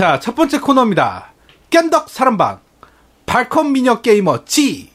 [0.00, 1.34] 자, 첫 번째 코너입니다.
[1.68, 2.60] 깸덕 사람방.
[3.26, 4.89] 발컴 미녀 게이머 지.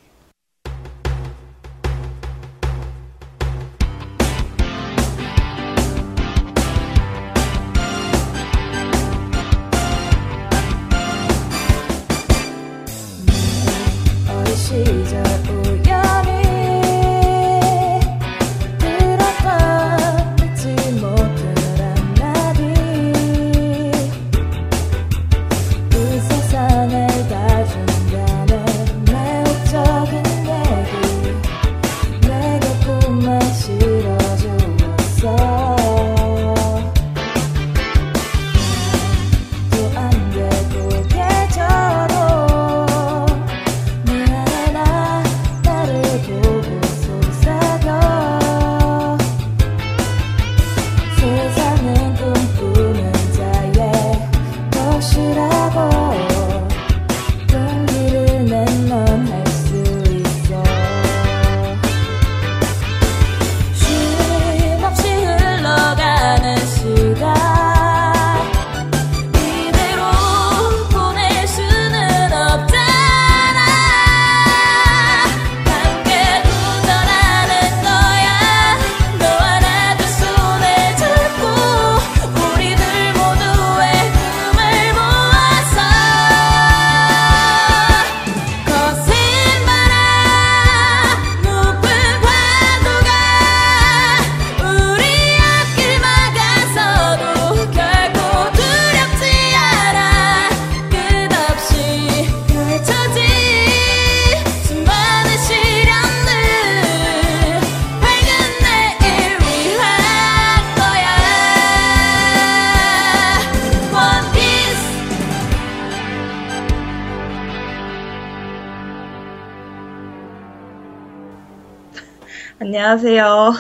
[122.95, 123.53] 안녕하세요.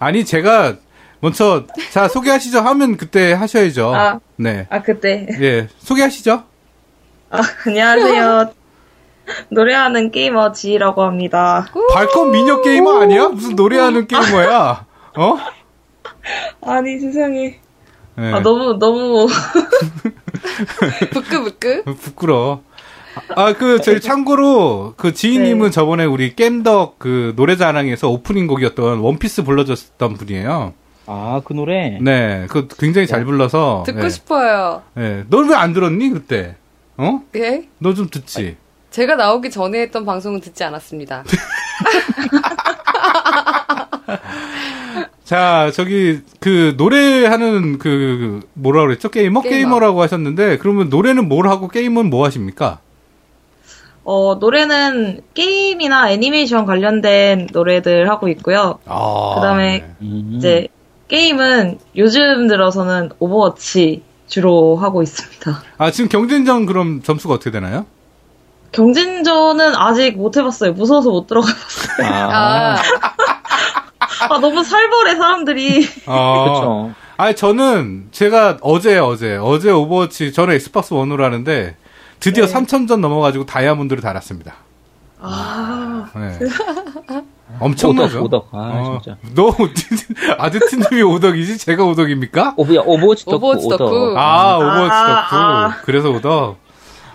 [0.00, 0.74] 아니, 제가
[1.20, 3.94] 먼저, 자, 소개하시죠 하면 그때 하셔야죠.
[3.94, 4.18] 아.
[4.34, 4.66] 네.
[4.68, 5.28] 아, 그때.
[5.40, 6.42] 예, 소개하시죠.
[7.30, 8.52] 아, 안녕하세요.
[9.50, 11.66] 노래하는 게이머 지라고 합니다.
[11.94, 13.28] 발컴 미녀 게이머 아니야?
[13.28, 14.86] 무슨 노래하는 게이머야?
[15.16, 15.38] 어?
[16.62, 17.60] 아니, 세상에.
[18.18, 18.32] 예.
[18.32, 19.28] 아, 너무, 너무.
[21.14, 21.84] 부끄부끄.
[21.84, 22.64] 부끄러워.
[23.36, 25.70] 아, 그, 저희 참고로, 그 지인님은 네.
[25.70, 30.74] 저번에 우리 겜덕 그 노래자랑에서 오프닝 곡이었던 원피스 불러줬던 분이에요.
[31.06, 31.98] 아, 그 노래?
[32.00, 33.82] 네, 그 굉장히 잘 불러서.
[33.86, 34.08] 듣고 네.
[34.08, 34.82] 싶어요.
[34.94, 35.24] 네.
[35.28, 36.54] 넌왜 안 들었니, 그때?
[36.96, 37.20] 어?
[37.36, 37.66] 예?
[37.78, 38.56] 너 좀 듣지?
[38.90, 41.24] 제가 나오기 전에 했던 방송은 듣지 않았습니다.
[45.24, 49.08] 자, 저기, 그, 노래하는 그, 뭐라 그랬죠?
[49.10, 49.42] 게이머?
[49.42, 49.54] 게이머.
[49.56, 52.80] 게이머라고 하셨는데, 그러면 노래는 뭘 하고 게임은 뭐 하십니까?
[54.04, 58.78] 어, 노래는 게임이나 애니메이션 관련된 노래들 하고 있고요.
[58.86, 59.32] 아.
[59.36, 60.34] 그 다음에 음.
[60.36, 60.68] 이제,
[61.08, 65.62] 게임은 요즘 들어서는 오버워치 주로 하고 있습니다.
[65.78, 67.84] 아, 지금 경쟁전 그럼 점수가 어떻게 되나요?
[68.72, 70.72] 경쟁전은 아직 못 해봤어요.
[70.72, 72.06] 무서워서 못 들어가봤어요.
[72.06, 72.76] 아, 아,
[74.30, 75.88] 아, 너무 살벌해, 사람들이.
[76.06, 76.44] 아.
[76.44, 76.92] 그쵸.
[77.16, 81.76] 아니, 저는, 제가 어제, 어제, 어제 오버워치, 저는 엑스박스 원으로 하는데,
[82.20, 82.52] 드디어 네.
[82.52, 84.54] 3,000점 넘어가지고 다이아몬드를 달았습니다.
[85.22, 86.38] 아, 네.
[87.58, 88.22] 엄청나죠?
[88.22, 88.54] 오덕, 오덕.
[88.54, 89.18] 아, 어, 진짜.
[89.34, 89.54] 너,
[90.38, 91.58] 아드트님이 오덕이지?
[91.58, 92.54] 제가 오덕입니까?
[92.56, 93.78] 오브, 야, 오버워치 덕후, 오버워치 오덕.
[93.78, 94.14] 덕후.
[94.16, 95.36] 아, 오버워치 아, 덕후.
[95.42, 95.76] 아.
[95.84, 96.56] 그래서 오덕.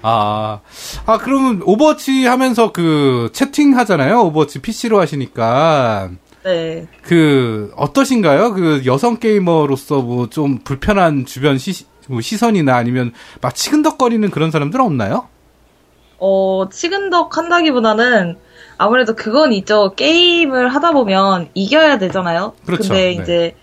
[0.03, 0.59] 아,
[1.07, 4.21] 아, 그러면 오버워치 하면서 그 채팅 하잖아요.
[4.25, 6.09] 오버워치 PC로 하시니까.
[6.43, 6.85] 네.
[7.01, 8.53] 그, 어떠신가요?
[8.53, 14.83] 그 여성 게이머로서 뭐 좀 불편한 주변 시, 뭐 시선이나 아니면 막 치근덕거리는 그런 사람들은
[14.83, 15.27] 없나요?
[16.17, 18.37] 어, 치근덕 한다기보다는
[18.77, 19.93] 아무래도 그건 있죠.
[19.95, 22.53] 게임을 하다 보면 이겨야 되잖아요.
[22.65, 22.89] 그렇죠.
[22.89, 23.21] 근데 네.
[23.21, 23.55] 이제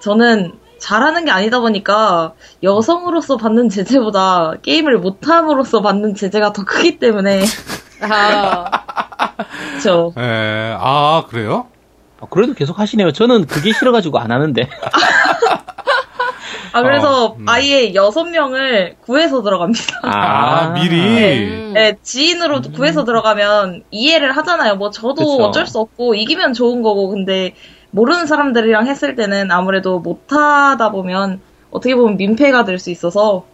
[0.00, 2.32] 저는 잘하는 게 아니다 보니까
[2.62, 7.44] 여성으로서 받는 제재보다 게임을 못함으로써 받는 제재가 더 크기 때문에
[8.00, 8.64] 아,
[9.70, 10.14] 그렇죠.
[10.16, 11.66] 에, 아, 그래요?
[12.20, 13.12] 아, 그래도 계속 하시네요.
[13.12, 14.68] 저는 그게 싫어가지고 안 하는데.
[16.72, 17.48] 아 그래서 어, 음.
[17.48, 20.00] 아예 여섯 명을 구해서 들어갑니다.
[20.02, 21.44] 아, 미리.
[21.48, 21.72] 음.
[21.74, 24.76] 네, 지인으로 구해서 들어가면 이해를 하잖아요.
[24.76, 25.44] 뭐 저도 그쵸.
[25.44, 27.54] 어쩔 수 없고 이기면 좋은 거고 근데
[27.90, 31.40] 모르는 사람들이랑 했을 때는 아무래도 못하다 보면
[31.70, 33.44] 어떻게 보면 민폐가 될 수 있어서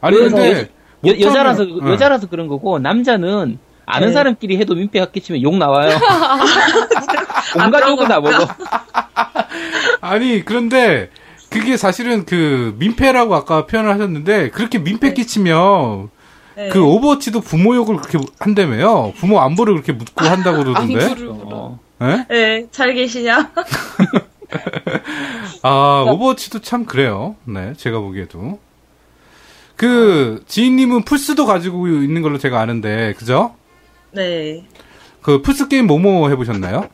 [0.00, 0.68] 아니, 근데.
[1.06, 1.88] 여, 여자라서, 응.
[1.88, 4.12] 여자라서 그런 거고, 남자는 아는 네.
[4.12, 5.90] 사람끼리 해도 민폐가 끼치면 욕 나와요.
[7.58, 8.20] 온갖 그런 욕을 다?
[8.20, 8.46] 먹어.
[10.00, 11.10] 아니, 그런데,
[11.52, 16.10] 그게 사실은 그 민폐라고 아까 표현을 하셨는데 그렇게 민폐 끼치면
[16.56, 16.68] 네.
[16.68, 19.12] 그 오버워치도 부모 욕을 그렇게 한다며요.
[19.16, 21.04] 부모 안부를 그렇게 묻고 한다고 그러던데.
[21.04, 22.26] 안부를 어, 예?
[22.28, 23.52] 네, 잘 계시냐?
[25.62, 27.36] 아, 오버워치도 참 그래요.
[27.44, 28.58] 네, 제가 보기에도.
[29.76, 33.54] 그, 지인님은 플스도 가지고 있는 걸로 제가 아는데, 그죠?
[34.10, 34.64] 네.
[35.22, 36.88] 그 플스 게임 뭐뭐 해보셨나요?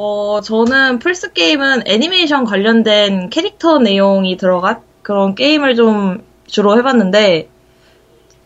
[0.00, 7.48] 어, 저는 플스 게임은 애니메이션 관련된 캐릭터 내용이 들어간 그런 게임을 좀 주로 해봤는데,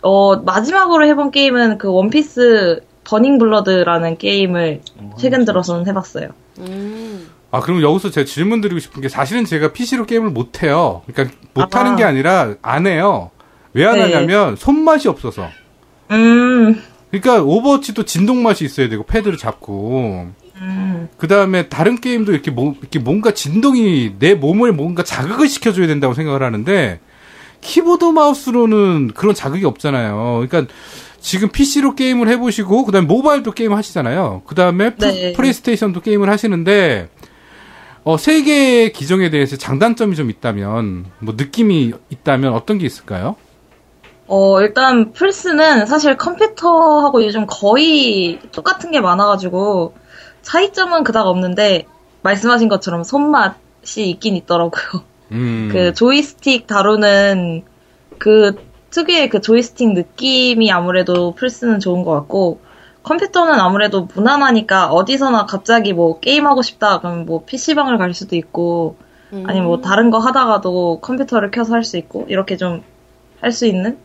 [0.01, 4.81] 어, 마지막으로 해본 게임은 그 원피스 버닝 블러드라는 게임을
[5.19, 6.31] 최근 들어서는 해봤어요.
[6.61, 7.29] 음.
[7.51, 11.03] 아, 그럼 여기서 제가 질문 드리고 싶은 게 사실은 제가 PC로 게임을 못해요.
[11.07, 11.97] 그러니까 못하는 아.
[11.97, 13.31] 게 아니라 안 해요.
[13.75, 14.05] 왜안 네.
[14.05, 15.49] 하냐면 손맛이 없어서.
[16.13, 20.29] 음, 그러니까 오버워치도 진동 맛이 있어야 되고 패드를 잡고
[20.63, 25.87] 음, 그 다음에 다른 게임도 이렇게 뭐 이렇게 뭔가 진동이 내 몸을 뭔가 자극을 시켜줘야
[25.89, 27.01] 된다고 생각을 하는데
[27.61, 30.47] 키보드 마우스로는 그런 자극이 없잖아요.
[30.49, 30.73] 그러니까
[31.21, 34.43] 지금 PC로 게임을 해보시고 그다음에 모바일도 게임 하시잖아요.
[34.47, 35.33] 그다음에 플- 네.
[35.33, 37.09] 플레이스테이션도 게임을 하시는데
[38.05, 43.37] 어, 세 개의 기종에 대해서 장단점이 좀 있다면 뭐 느낌이 있다면 어떤 게 있을까요?
[44.27, 49.95] 어, 일단 플스는 사실 컴퓨터하고 요즘 거의 똑같은 게 많아가지고
[50.43, 51.87] 차이점은 그닥 없는데
[52.23, 55.03] 말씀하신 것처럼 손맛이 있긴 있더라고요.
[55.33, 55.69] 음.
[55.73, 57.63] 그 조이스틱 다루는
[58.19, 58.57] 그
[58.91, 62.61] 특유의 그 조이스틱 느낌이 아무래도 플스는 좋은 것 같고
[63.03, 68.97] 컴퓨터는 아무래도 무난하니까 어디서나 갑자기 뭐 게임하고 싶다 그러면 뭐 PC방을 갈 수도 있고
[69.33, 69.45] 음.
[69.47, 72.83] 아니면 뭐 다른 거 하다가도 컴퓨터를 켜서 할 수 있고 이렇게 좀
[73.41, 73.99] 할 수 있는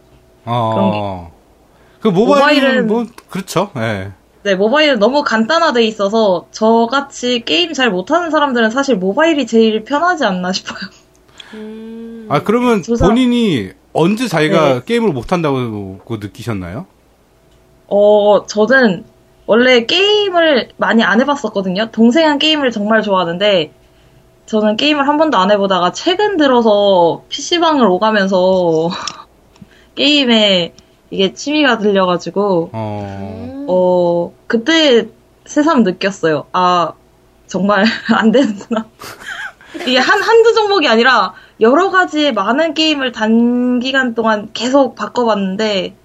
[0.45, 1.31] 어.
[1.99, 3.69] 그 모바일은 모바일은- 뭐 그렇죠.
[3.75, 3.79] 예.
[3.79, 4.11] 네,
[4.55, 10.79] 모바일은 너무 간단화돼 있어서 저같이 게임 잘 못하는 사람들은 사실 모바일이 제일 편하지 않나 싶어요.
[11.53, 12.27] 음.
[12.29, 14.81] 아 그러면 조사- 본인이 언제 자기가 네.
[14.85, 16.85] 게임을 못 한다고 느끼셨나요?
[17.87, 19.05] 어, 저는
[19.45, 21.89] 원래 게임을 많이 안 해봤었거든요.
[21.91, 23.71] 동생은 게임을 정말 좋아하는데
[24.45, 28.89] 저는 게임을 한 번도 안 해보다가 최근 들어서 PC방을 오가면서
[29.95, 30.73] 게임에
[31.09, 33.65] 이게 취미가 들려가지고 어.
[33.69, 35.07] 어, 그때
[35.45, 36.47] 새삼 느꼈어요.
[36.51, 36.91] 아,
[37.47, 38.85] 정말 안 되는구나.
[39.85, 45.95] 이게 한, 한두 종목이 아니라 여러 가지의 많은 게임을 단기간 동안 계속 바꿔봤는데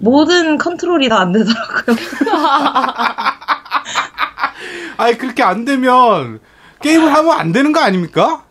[0.00, 1.96] 모든 컨트롤이 다 안 되더라고요.
[4.98, 6.40] 아니 그렇게 안 되면
[6.82, 8.42] 게임을 하면 안 되는 거 아닙니까?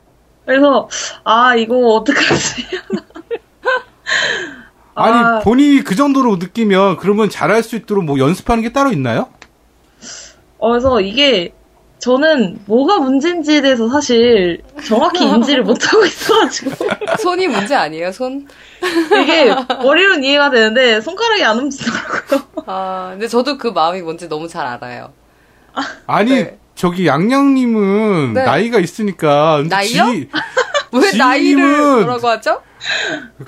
[0.46, 0.88] 그래서,
[1.26, 2.66] 아, 이거 어떡하지?
[4.98, 5.40] 아니 아.
[5.40, 9.28] 본인이 그 정도로 느끼면 그러면 잘할 수 있도록 뭐 연습하는 게 따로 있나요?
[10.58, 11.54] 어, 그래서 이게
[12.00, 16.72] 저는 뭐가 문제인지에 대해서 사실 정확히 인지를 못하고 있어가지고
[17.20, 18.48] 손이 문제 아니에요, 손?
[19.22, 19.54] 이게
[19.84, 22.42] 머리로는 이해가 되는데 손가락이 안 움직이더라고요.
[22.68, 25.12] 아, 근데 저도 그 마음이 뭔지 너무 잘 알아요.
[26.08, 26.58] 아니 네.
[26.76, 28.44] 저기 양양님은 네.
[28.44, 30.06] 나이가 있으니까 나이요?
[30.12, 30.30] 지-
[30.94, 32.62] 왜 나이를 뭐라고 하죠?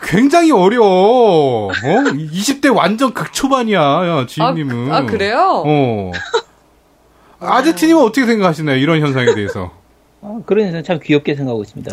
[0.01, 0.83] 굉장히 어려.
[0.83, 1.71] 어?
[1.73, 4.91] 20대 완전 극초반이야, 야, 지인님은.
[4.91, 5.63] 아, 아, 그래요?
[5.65, 6.11] 어.
[7.39, 8.77] 아제트님은 어떻게 생각하시나요?
[8.77, 9.71] 이런 현상에 대해서.
[10.21, 11.91] 아, 그런 인상 참 귀엽게 생각하고 있습니다.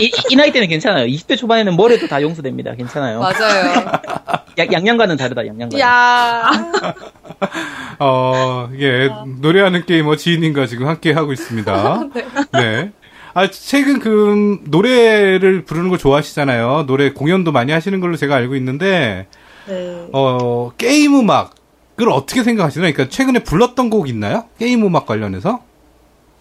[0.00, 1.06] 이, 이 나이 때는 괜찮아요.
[1.06, 2.74] 20대 초반에는 뭐래도 다 용서됩니다.
[2.74, 3.20] 괜찮아요.
[3.20, 3.84] 맞아요.
[4.58, 5.78] 야- 양양과는 다르다, 양양과.
[5.78, 6.50] 야
[8.00, 9.08] 어, 이게,
[9.40, 12.00] 노래하는 게이머 지인님과 지금 함께 하고 있습니다.
[12.54, 12.90] 네.
[13.34, 16.84] 아, 최근 그, 노래를 부르는 걸 좋아하시잖아요.
[16.86, 19.26] 노래 공연도 많이 하시는 걸로 제가 알고 있는데,
[19.68, 20.08] 네.
[20.12, 22.92] 어, 게임 음악을 어떻게 생각하시나요?
[22.92, 24.44] 그러니까 최근에 불렀던 곡 있나요?
[24.58, 25.60] 게임 음악 관련해서?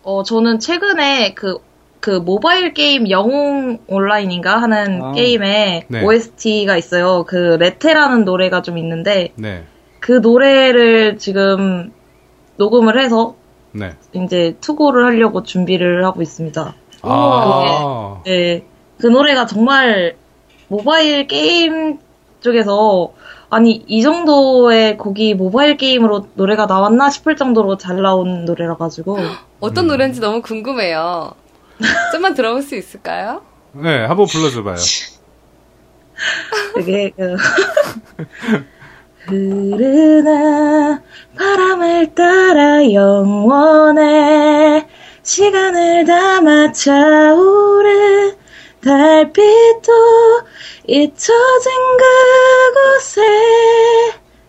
[0.03, 1.57] 어, 저는 최근에 그,
[1.99, 5.11] 그 모바일 게임 영웅 온라인인가 하는 아.
[5.11, 6.03] 게임에 네.
[6.03, 7.25] OST가 있어요.
[7.27, 9.65] 그 레테라는 노래가 좀 있는데 네.
[9.99, 11.91] 그 노래를 지금
[12.57, 13.35] 녹음을 해서
[13.71, 13.95] 네.
[14.13, 16.75] 이제 투고를 하려고 준비를 하고 있습니다.
[17.01, 18.21] 아.
[18.25, 18.65] 네.
[18.97, 20.15] 그 노래가 정말
[20.67, 21.99] 모바일 게임
[22.41, 23.13] 쪽에서
[23.49, 29.17] 아니 이 정도의 곡이 모바일 게임으로 노래가 나왔나 싶을 정도로 잘 나온 노래라 가지고
[29.59, 31.31] 어떤 노래인지 너무 궁금해요.
[32.11, 33.41] 좀만 들어볼 수 있을까요?
[33.71, 34.75] 네, 한번 불러줘봐요.
[36.75, 37.37] 되게 그
[39.29, 40.99] 흐르는
[41.37, 44.85] 바람을 따라 영원해
[45.23, 48.33] 시간을 담아 차오른
[48.83, 49.91] 달빛도
[50.87, 51.71] 잊혀진
[52.73, 53.21] 그곳에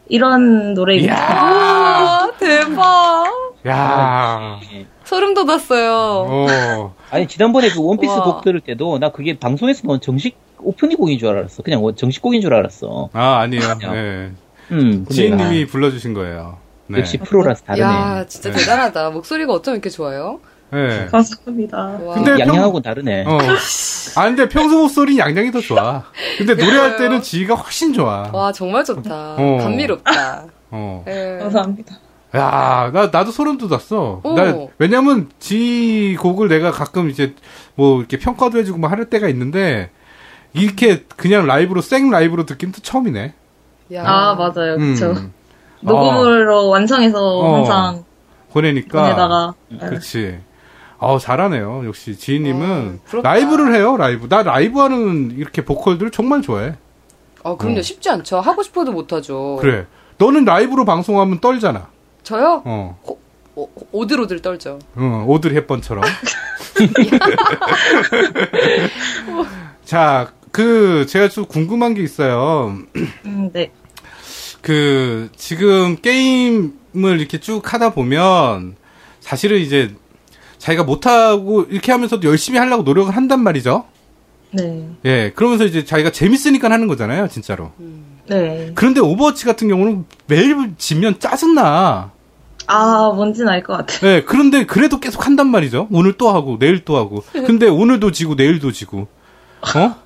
[0.09, 1.15] 이런 노래입니다.
[1.15, 1.21] 이야.
[1.29, 3.25] 아, 대박.
[3.67, 4.59] 야
[5.05, 5.93] 소름 돋았어요.
[6.29, 6.95] 어.
[7.11, 8.23] 아니 지난번에 그 원피스 와.
[8.25, 11.63] 곡 들을 때도 나 그게 방송에서 나온 정식 오프닝 곡인 줄 알았어.
[11.63, 13.11] 그냥 원- 정식 곡인 줄 알았어.
[13.13, 13.63] 아, 아니에요.
[13.93, 14.31] 네.
[14.73, 16.59] 음, 지인님이 아, 불러주신 거예요.
[16.87, 16.99] 네.
[17.01, 17.85] 역시 프로라서 다르네.
[17.87, 18.59] 야, 진짜 네.
[18.59, 19.11] 대단하다.
[19.11, 20.41] 목소리가 어쩜 이렇게 좋아요?
[20.73, 21.07] 네.
[21.11, 21.77] 감사합니다.
[22.05, 22.15] 와.
[22.15, 23.25] 근데 평- 양양하고 다르네.
[23.27, 23.39] 어.
[24.17, 26.05] 아, 근데 평소 목소리는 양양이 더 좋아.
[26.39, 28.29] 근데 노래할 때는 지희가 훨씬 좋아.
[28.33, 29.35] 와, 정말 좋다.
[29.39, 29.59] 어.
[29.63, 30.45] 감미롭다.
[30.71, 31.05] 어.
[31.09, 31.39] 예.
[31.41, 31.97] 감사합니다.
[32.37, 34.21] 야, 나, 나도 소름 돋았어.
[34.23, 34.35] 오.
[34.35, 37.35] 나, 왜냐면, 지 곡을 내가 가끔 이제,
[37.75, 39.91] 뭐, 이렇게 평가도 해주고 뭐할 때가 있는데,
[40.53, 43.35] 이렇게 그냥 라이브로, 생 라이브로 듣기는 또 처음이네.
[43.93, 44.05] 야.
[44.07, 44.77] 아, 맞아요.
[44.79, 45.11] 그쵸.
[45.13, 45.33] 음.
[45.81, 47.57] 녹음으로 완성해서 어.
[47.57, 48.05] 항상
[48.53, 49.03] 보내니까.
[49.03, 49.55] 보내다가.
[49.81, 50.39] 그렇지.
[50.99, 51.83] 어 잘하네요.
[51.87, 53.21] 역시 지희님은 어.
[53.23, 53.97] 라이브를 해요.
[53.97, 54.29] 라이브.
[54.29, 56.75] 나 라이브 하는 이렇게 보컬들 정말 좋아해.
[57.43, 57.79] 어, 그럼요.
[57.79, 57.83] 어.
[57.83, 58.41] 쉽지 않죠.
[58.41, 59.57] 하고 싶어도 못하죠.
[59.61, 59.87] 그래.
[60.19, 61.89] 너는 라이브로 방송하면 떨잖아.
[62.23, 62.63] 저요?
[62.67, 62.99] 어,
[63.55, 64.79] 오, 오들오들 떨죠.
[64.95, 66.05] 어 오드리 헵번처럼.
[69.85, 72.77] 자, 그 제가 좀 궁금한 게 있어요.
[73.25, 73.73] 음, 네.
[74.63, 78.77] 그 지금 게임을 이렇게 쭉 하다 보면
[79.21, 79.95] 사실은 이제
[80.59, 83.85] 자기가 못하고 이렇게 하면서도 열심히 하려고 노력을 한단 말이죠.
[84.53, 84.89] 네.
[85.05, 87.71] 예, 그러면서 이제 자기가 재밌으니까 하는 거잖아요, 진짜로.
[88.29, 88.73] 네.
[88.75, 92.11] 그런데 오버워치 같은 경우는 매일 지면 짜증나.
[92.67, 94.11] 아, 뭔진 알 것 같아요.
[94.11, 95.89] 예, 그런데 그래도 계속 한단 말이죠.
[95.91, 97.25] 오늘 또 하고, 내일 또 하고.
[97.33, 99.09] 근데 오늘도 지고, 내일도 지고.
[99.77, 99.97] 어?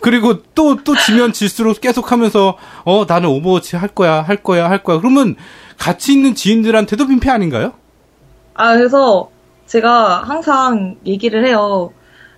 [0.00, 4.82] 그리고 또, 또 지면 질수록 계속 하면서, 어, 나는 오버워치 할 거야, 할 거야, 할
[4.82, 4.98] 거야.
[4.98, 5.36] 그러면
[5.78, 7.72] 같이 있는 지인들한테도 민폐 아닌가요?
[8.54, 9.30] 아, 그래서
[9.66, 11.92] 제가 항상 얘기를 해요.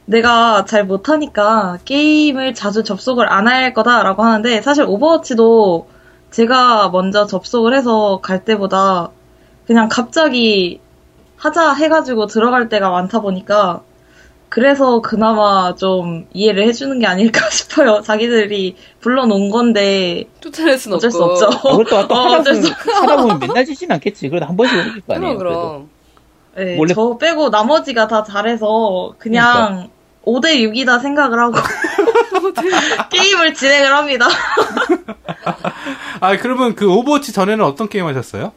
[0.06, 5.88] 내가 잘 못하니까 게임을 자주 접속을 안 할 거다라고 하는데 사실 오버워치도
[6.30, 9.10] 제가 먼저 접속을 해서 갈 때보다
[9.66, 10.80] 그냥 갑자기
[11.36, 13.82] 하자 해가지고 들어갈 때가 많다 보니까
[14.48, 18.00] 그래서 그나마 좀 이해를 해주는 게 아닐까 싶어요.
[18.02, 21.44] 자기들이 불러놓은 건데 쫓아낼 순 어쩔 수 없고.
[21.44, 21.60] 없죠.
[21.62, 24.28] 그걸 또, 또 어, 하다, 수 하다 보면 맨날 지진 않겠지.
[24.28, 25.38] 그래도 한 번씩 올릴 거 아니에요.
[25.38, 25.54] 그럼.
[25.54, 25.90] 그럼.
[26.56, 29.90] 네, 원래- 저 빼고 나머지가 다 잘해서 그냥
[30.24, 31.54] 5대 6이다 생각을 하고
[33.10, 34.26] 게임을 진행을 합니다.
[36.20, 38.52] 아, 그러면 그 Overwatch 전에는 어떤 게임 하셨어요?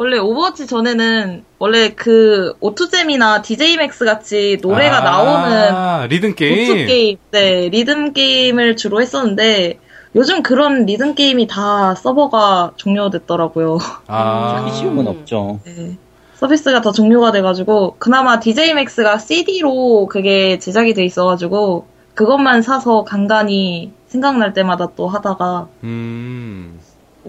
[0.00, 6.86] 원래 Overwatch 전에는 원래 그 O2Jam이나 DJ MAX 같이 노래가 아, 나오는 리듬 게임.
[6.86, 9.78] 게임, 네 리듬 게임을 주로 했었는데
[10.16, 13.76] 요즘 그런 리듬 게임이 다 서버가 종료됐더라고요.
[14.06, 15.60] 아, 하기 쉬운 건 없죠.
[15.66, 15.98] 네.
[16.36, 23.92] 서비스가 더 종료가 돼가지고 그나마 DJ MAX가 CD로 그게 제작이 돼 있어가지고 그것만 사서 간간히
[24.06, 26.80] 생각날 때마다 또 하다가 음.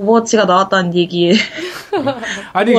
[0.02, 1.34] Overwatch가 나왔다는 얘기에
[2.54, 2.74] 아니,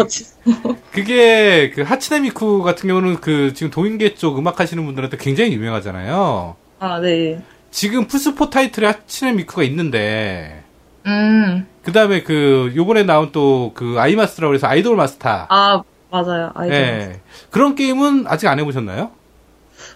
[0.91, 6.57] 그게 그 하츠네 미쿠 같은 경우는 그 지금 동인계 쪽 음악 하시는 분들한테 굉장히 유명하잖아요.
[6.79, 7.41] 아 네.
[7.71, 10.63] 지금 플스4 타이틀에 하츠네 미쿠가 있는데
[11.07, 11.67] 음.
[11.83, 15.47] 그 다음에 그 요번에 나온 또 그 아이마스라고 해서 아이돌 마스터.
[15.49, 16.51] 아 맞아요.
[16.55, 16.77] 아이돌.
[16.77, 17.21] 예.
[17.51, 19.11] 그런 게임은 아직 안 해 보셨나요?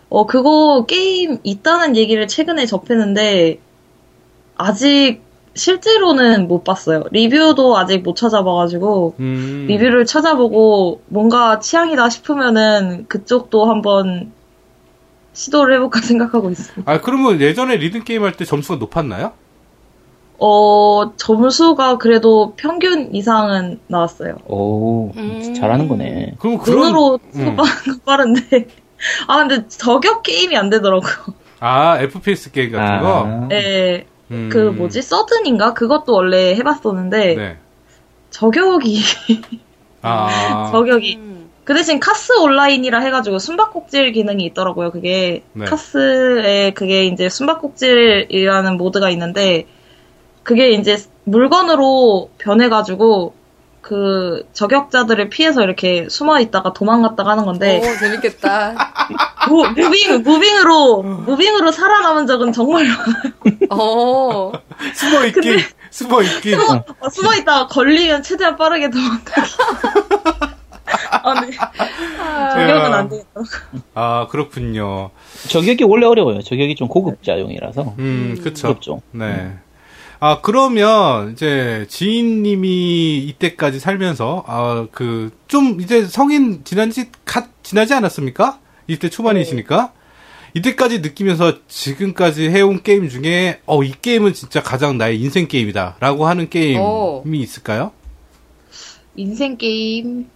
[0.09, 3.59] 어 그거 게임 있다는 얘기를 최근에 접했는데
[4.57, 5.21] 아직
[5.57, 7.05] 실제로는 못 봤어요.
[7.11, 9.65] 리뷰도 아직 못 찾아봐가지고 음.
[9.69, 14.33] 리뷰를 찾아보고 뭔가 취향이다 싶으면은 그쪽도 한번
[15.33, 16.91] 시도를 해볼까 생각하고 있습니다.
[16.91, 19.33] 아, 그러면 예전에 리듬 게임 할 때 점수가 높았나요?
[20.39, 24.37] 어, 점수가 그래도 평균 이상은 나왔어요.
[24.47, 25.55] 오, 음.
[25.55, 26.35] 잘하는 거네.
[26.39, 26.81] 그럼 그런.
[26.81, 27.57] 눈으로 음.
[27.57, 28.67] 빠른 거 빠른데.
[29.29, 31.11] 아, 근데 저격 게임이 안 되더라고요.
[31.61, 33.25] 아, FPS 게임 같은 거?
[33.27, 34.49] 아, 네, 음.
[34.53, 35.03] 그 뭐지?
[35.03, 35.75] 서든인가?
[35.75, 37.59] 그것도 원래 해봤었는데, 네.
[38.31, 39.01] 저격이,
[40.03, 40.71] 아.
[40.73, 41.17] 저격이.
[41.17, 41.37] 음.
[41.67, 44.93] 그 대신 카스 온라인이라 해가지고 숨바꼭질 기능이 있더라고요.
[44.93, 45.65] 그게 네.
[45.65, 49.67] 카스에 그게 이제 숨바꼭질이라는 모드가 있는데
[50.45, 53.35] 그게 이제 물건으로 변해가지고
[53.87, 58.75] 그 저격자들을 피해서 이렇게 숨어 있다가 도망갔다가 하는 건데 오, 재밌겠다.
[59.49, 62.85] 무, moving moving으로 moving으로 살아남은 적은 정말
[63.71, 64.51] 어.
[64.93, 65.59] 숨어 있기.
[65.91, 66.55] 숨어 있기.
[66.55, 69.53] 어, 숨어 있다가 걸리면 최대한 빠르게 도망가기.
[71.23, 71.51] 아, 네.
[71.53, 73.41] 저격은 안 되겠다.
[73.95, 75.11] 아, 그렇군요.
[75.49, 76.43] 저격이 원래 어려워요.
[76.43, 77.95] 저격이 좀 고급 자용이라서.
[78.01, 78.67] 음, 그쵸.
[78.67, 79.01] 어렵죠.
[79.13, 79.57] 네.
[80.19, 87.93] 아, 그러면, 이제, 지인님이 이때까지 살면서, 아, 그, 좀, 이제 성인 지난 지, 갓, 지나지
[87.95, 88.59] 않았습니까?
[88.87, 89.93] 이때 초반이시니까?
[90.55, 95.97] 이때까지 느끼면서 지금까지 해온 게임 중에, 어, 이 게임은 진짜 가장 나의 인생 게임이다.
[96.01, 97.23] 라고 하는 게임이 오.
[97.27, 97.93] 있을까요?
[99.17, 100.29] 인생 게임.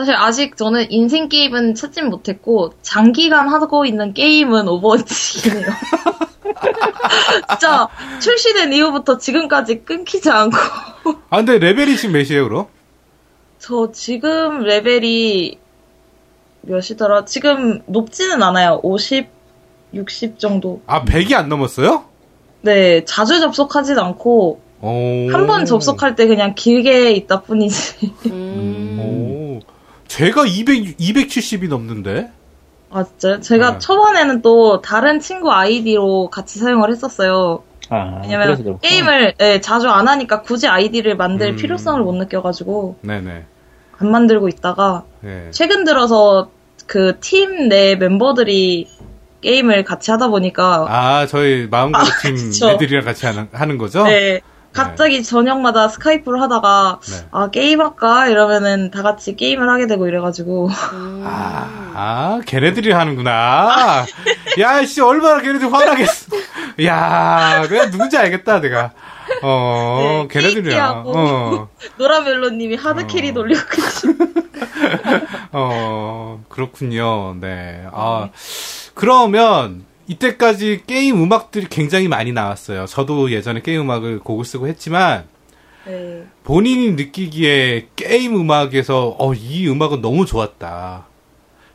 [0.00, 5.66] 사실 아직 저는 인생 게임은 찾진 못했고 장기간 하고 있는 게임은 Overwatch이긴 해요.
[7.50, 7.86] 진짜
[8.18, 10.56] 출시된 이후부터 지금까지 끊기지 않고
[11.28, 12.66] 아, 근데 레벨이 지금 몇이에요, 그럼?
[13.58, 15.58] 저 지금 레벨이
[16.62, 17.26] 몇이더라?
[17.26, 18.80] 지금 높지는 않아요.
[18.82, 19.28] 50,
[19.92, 20.80] 60 정도.
[20.86, 22.04] 아, 100이 안 넘었어요?
[22.62, 28.12] 네, 자주 접속하진 않고 한 번 접속할 때 그냥 길게 있다 뿐이지.
[28.30, 28.79] 음.
[30.10, 30.12] 오.
[30.12, 32.30] 제가 200, 270이 넘는데?
[32.90, 33.40] 아 진짜요?
[33.40, 33.78] 제가 네.
[33.78, 37.62] 초반에는 또 다른 친구 아이디로 같이 사용을 했었어요.
[37.88, 38.78] 아, 왜냐면.
[38.82, 41.56] 게임을 예, 자주 안 하니까 굳이 아이디를 만들 음.
[41.56, 43.44] 필요성을 못 느껴가지고 네네.
[43.98, 45.48] 안 만들고 있다가 네.
[45.52, 46.50] 최근 들어서
[46.86, 48.88] 그 팀 내 멤버들이
[49.42, 52.70] 게임을 같이 하다 보니까 아, 저희 마음가짐 아, 그쵸.
[52.70, 54.02] 애들이랑 같이 하는, 하는 거죠?
[54.04, 54.40] 네,
[54.72, 57.26] 갑자기 저녁마다 Skype를 하다가 네.
[57.32, 64.06] 아 게임 할까 이러면은 다 같이 게임을 하게 되고 이래가지고 아, 아, 걔네들이 하는구나.
[64.60, 66.36] 야, 씨, 얼마나 걔네들 화나겠어.
[66.84, 68.92] 야, 내가 누군지 알겠다, 내가.
[69.42, 71.02] 어, 네, 걔네들이야.
[71.06, 74.06] 어, 노라멜로님이 hard carry 돌리고 계시.
[75.52, 77.36] 어, 그렇군요.
[77.40, 77.84] 네.
[77.92, 78.28] 아,
[78.94, 82.86] 그러면, 이때까지 게임 음악들이 굉장히 많이 나왔어요.
[82.86, 85.24] 저도 예전에 게임 음악을 곡을 쓰고 했지만,
[85.86, 86.24] 네.
[86.42, 91.06] 본인이 느끼기에 게임 음악에서, 어, 이 음악은 너무 좋았다.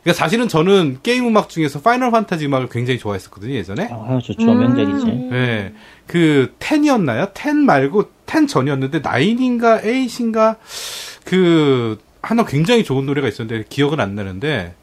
[0.02, 3.88] 그러니까 사실은 저는 게임 음악 중에서 Final Fantasy 음악을 굉장히 좋아했었거든요, 예전에.
[3.90, 4.52] 아, 좋죠.
[4.52, 5.06] 명작이지.
[5.30, 5.72] 네.
[6.06, 7.34] 그, 10이었나요?
[7.34, 10.56] 10 말고 10 전이었는데, 9인가 8인가,
[11.24, 14.74] 그, 하나 굉장히 좋은 노래가 있었는데, 기억은 안 나는데,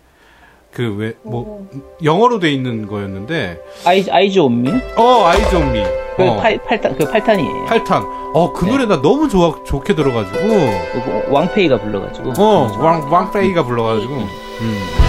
[0.74, 1.68] 그, 왜, 뭐,
[2.04, 4.70] 영어로 돼 있는 거였는데, 아이, 아이즈 온미?
[4.98, 5.84] 어, 아이즈 온 미.
[6.18, 7.66] 그 어, 팔, 팔탄, 그 팔탄이에요.
[7.66, 8.04] 8탄.
[8.34, 8.72] 어, 그 네.
[8.72, 12.34] 노래 나 너무 좋아, 좋게 들어가지고, 그 왕페이가 불러가지고.
[12.38, 15.03] 어, 왕, 왕페이가 불러가지고, 음.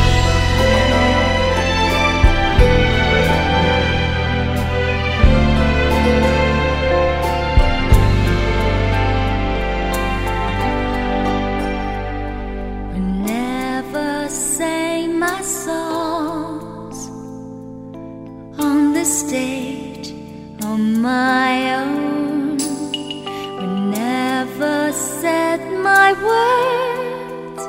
[26.30, 27.62] Words,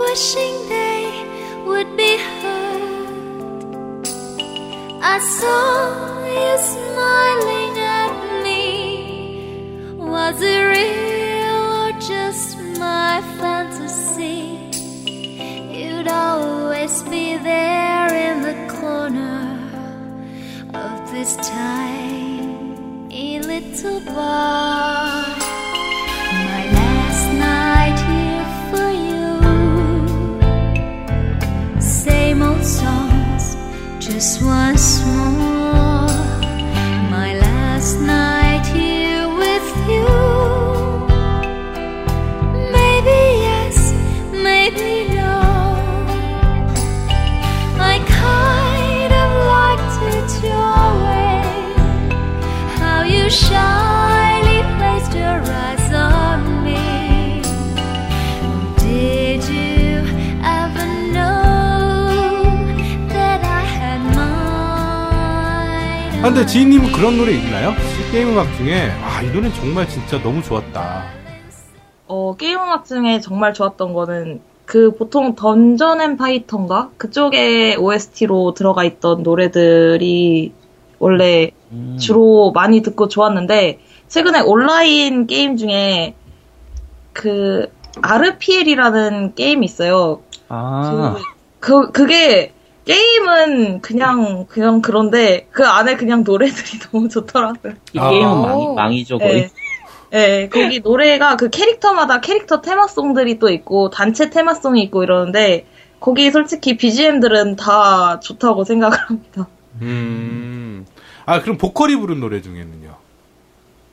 [0.00, 1.04] wishing they
[1.66, 2.72] would be heard.
[5.14, 5.78] I saw
[6.38, 8.64] you smiling at me.
[9.98, 14.42] Was it real or just my fantasy?
[15.78, 19.42] You'd always be there in the corner
[20.74, 25.31] of this tiny little bar.
[34.12, 35.21] je sois.
[66.32, 67.74] 근데 지인님은 그런 노래 있나요?
[68.10, 71.04] 게임 음악 중에, 아, 이 노래는 정말 진짜 너무 좋았다.
[72.06, 76.88] 어, 게임 음악 중에 정말 좋았던 거는 그 보통 Dungeon and Fighter인가?
[76.96, 80.54] 그쪽에 OST로 들어가 있던 노래들이
[80.98, 81.98] 원래 음.
[82.00, 86.14] 주로 많이 듣고 좋았는데 최근에 온라인 게임 중에
[87.12, 90.22] 그 아르피엘이라는 게임이 있어요.
[90.48, 91.14] 아,
[91.60, 97.74] 그, 그, 그게 게임은 그냥 그냥 그런데 그 안에 그냥 노래들이 너무 좋더라고요.
[97.92, 98.10] 이 아.
[98.10, 99.42] 게임은 망, 망이죠, 거의.
[99.42, 99.50] 네.
[100.10, 105.64] 네, 거기 노래가 그 캐릭터마다 캐릭터 테마송들이 또 있고 단체 테마송이 있고 이러는데
[106.00, 109.48] 거기 솔직히 BGM들은 다 좋다고 생각을 합니다.
[109.80, 110.84] 음.
[111.24, 112.94] 아, 그럼 보컬이 부른 노래 중에는요?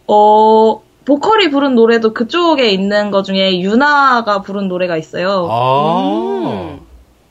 [0.07, 5.47] 어, 보컬이 부른 노래도 그쪽에 있는 것 중에 유나가 부른 노래가 있어요.
[5.49, 6.78] 아.
[6.78, 6.78] 음.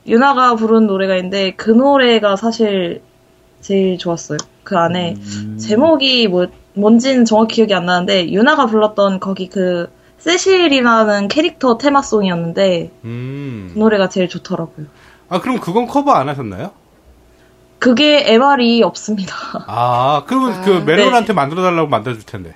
[0.09, 3.03] 유나가 부른 노래가 있는데 그 노래가 사실
[3.61, 4.39] 제일 좋았어요.
[4.65, 5.59] 그 안에 음.
[5.59, 13.71] 제목이 뭐 뭔지는 정확히 기억이 안 나는데 유나가 불렀던 거기 그 세실이라는 캐릭터 테마송이었는데 음.
[13.73, 14.87] 그 노래가 제일 좋더라고요.
[15.29, 16.73] 아, 그럼 그건 커버 안 하셨나요?
[17.79, 19.35] 그게 MR이 없습니다.
[19.67, 22.55] 아, 그러면 아, 그 멜론한테 만들어달라고 만들어줄 텐데.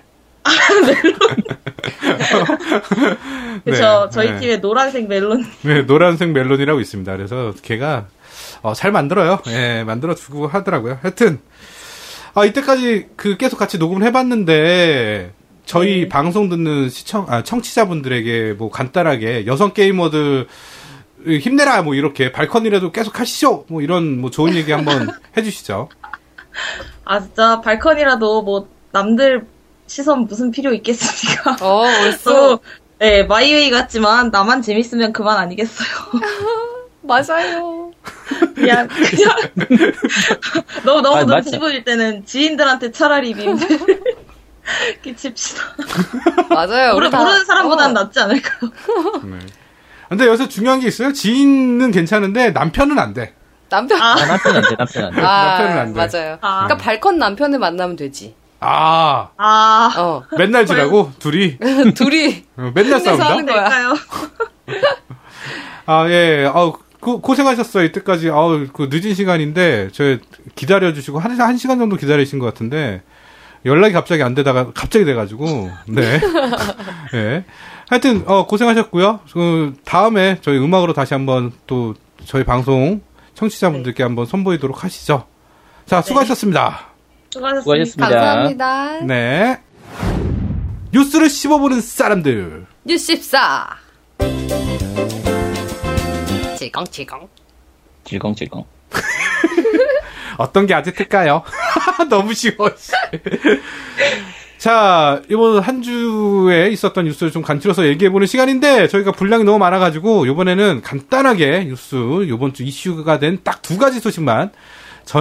[3.65, 4.09] 그쵸.
[4.13, 4.41] 저희 네.
[4.41, 5.45] 팀에 노란색 멜론.
[5.63, 7.17] 네, 노란색 멜론이라고 있습니다.
[7.17, 8.07] 그래서 걔가
[8.63, 9.41] 어, 잘 만들어요.
[9.49, 10.99] 예, 만들어 주고 하더라고요.
[11.03, 11.41] 하여튼
[12.35, 15.33] 아 이때까지 그 계속 같이 녹음을 해봤는데
[15.65, 20.47] 저희 방송 듣는 시청 아, 청취자분들에게 뭐 간단하게 여성 게이머들
[21.27, 25.89] 힘내라 뭐 이렇게 발컨이라도 계속 하시죠 뭐 이런 뭐 좋은 얘기 한번 해주시죠.
[27.05, 29.47] 아, 진짜 발컨이라도 뭐, 남들
[29.93, 31.59] 시선 무슨 필요 있겠습니까?
[31.61, 32.33] 어, 벌써.
[32.57, 32.61] 또,
[32.99, 35.87] 네, 마이웨이 같지만, 나만 재밌으면 그만 아니겠어요.
[37.03, 37.91] 맞아요.
[38.55, 39.37] 그냥, 그냥.
[40.87, 41.59] 너무, 너무 아, 눈치 맞죠.
[41.59, 43.67] 보일 때는 지인들한테 차라리 민폐
[45.03, 45.63] 끼칩시다.
[46.49, 46.95] 맞아요.
[46.95, 48.71] 모르, 우리 다- 모르는 사람보다는 어, 낫지 않을까요?
[49.25, 49.39] 네.
[50.09, 51.13] 근데 여기서 중요한 게 있어요.
[51.13, 53.35] 지인은 괜찮은데 남편은 안 돼.
[53.69, 54.01] 남편.
[54.01, 54.13] 아.
[54.13, 55.21] 아, 남편 안 돼, 남편 안 돼.
[55.21, 56.19] 아, 남편은 안 돼.
[56.19, 56.39] 맞아요.
[56.41, 56.65] 아.
[56.65, 58.37] 그러니까 발컨 남편을 만나면 되지.
[58.63, 60.23] 아 아, 어.
[60.39, 61.59] 맨날 지라고 둘이
[61.95, 63.45] 둘이 어, 맨날 싸운다.
[63.45, 63.95] 거야.
[65.87, 66.49] 아, 예.
[66.53, 67.85] 아우, 그, 고생하셨어요.
[67.85, 68.31] 이때까지.
[68.31, 70.17] 아우, 그 늦은 시간인데, 저
[70.55, 73.03] 기다려주시고, 한, 한 시간 정도 기다리신 것 같은데,
[73.65, 76.21] 연락이 갑자기 안 되다가, 갑자기 돼가지고, 네.
[77.15, 77.45] 예.
[77.89, 79.21] 하여튼, 어, 고생하셨고요.
[79.33, 81.95] 그, 다음에 저희 음악으로 다시 한번 또,
[82.25, 83.01] 저희 방송
[83.35, 85.27] 청취자분들께 한번 선보이도록 하시죠.
[85.87, 86.61] 자, 수고하셨습니다.
[86.61, 86.92] 수고하셨습니다.
[87.33, 88.09] 수고하셨습니다.
[88.11, 89.01] 감사합니다.
[89.05, 89.59] 네.
[90.93, 92.67] 뉴스를 씹어보는 사람들.
[92.85, 93.77] 뉴스 14.
[96.59, 97.29] 질겅질겅.
[98.05, 98.65] 질겅질겅.
[100.39, 101.43] 어떤 게 아재트일까요?
[102.11, 102.55] 너무 쉬워.
[102.77, 102.93] 씨.
[104.59, 110.83] 자, 이번 한 주에 있었던 뉴스를 좀 간추려서 얘기해보는 시간인데, 저희가 분량이 너무 많아가지고, 이번에는
[110.83, 114.51] 간단하게 뉴스, 이번 주 이슈가 된 딱 두 가지 소식만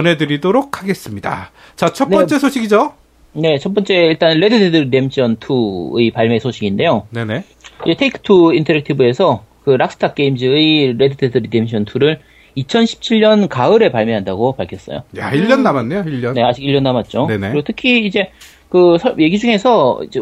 [0.02, 1.50] 전해드리도록 하겠습니다.
[1.76, 2.16] 자, 첫 네.
[2.16, 2.94] 번째 소식이죠?
[3.34, 7.06] 네, 첫 번째 일단 Red Dead Redemption 2의 발매 소식인데요.
[7.10, 7.44] 네네.
[7.84, 12.18] 이제 Take-Two Interactive에서 그 Rockstar Games의 Red Dead Redemption 2를
[12.56, 15.02] 2017년 가을에 발매한다고 밝혔어요.
[15.18, 16.34] 야, 1년 남았네요, 1년.
[16.34, 17.26] 네, 아직 1년 남았죠.
[17.26, 17.50] 네네.
[17.50, 18.30] 그리고 특히 이제
[18.70, 20.20] 그 설- 얘기 중에서 이제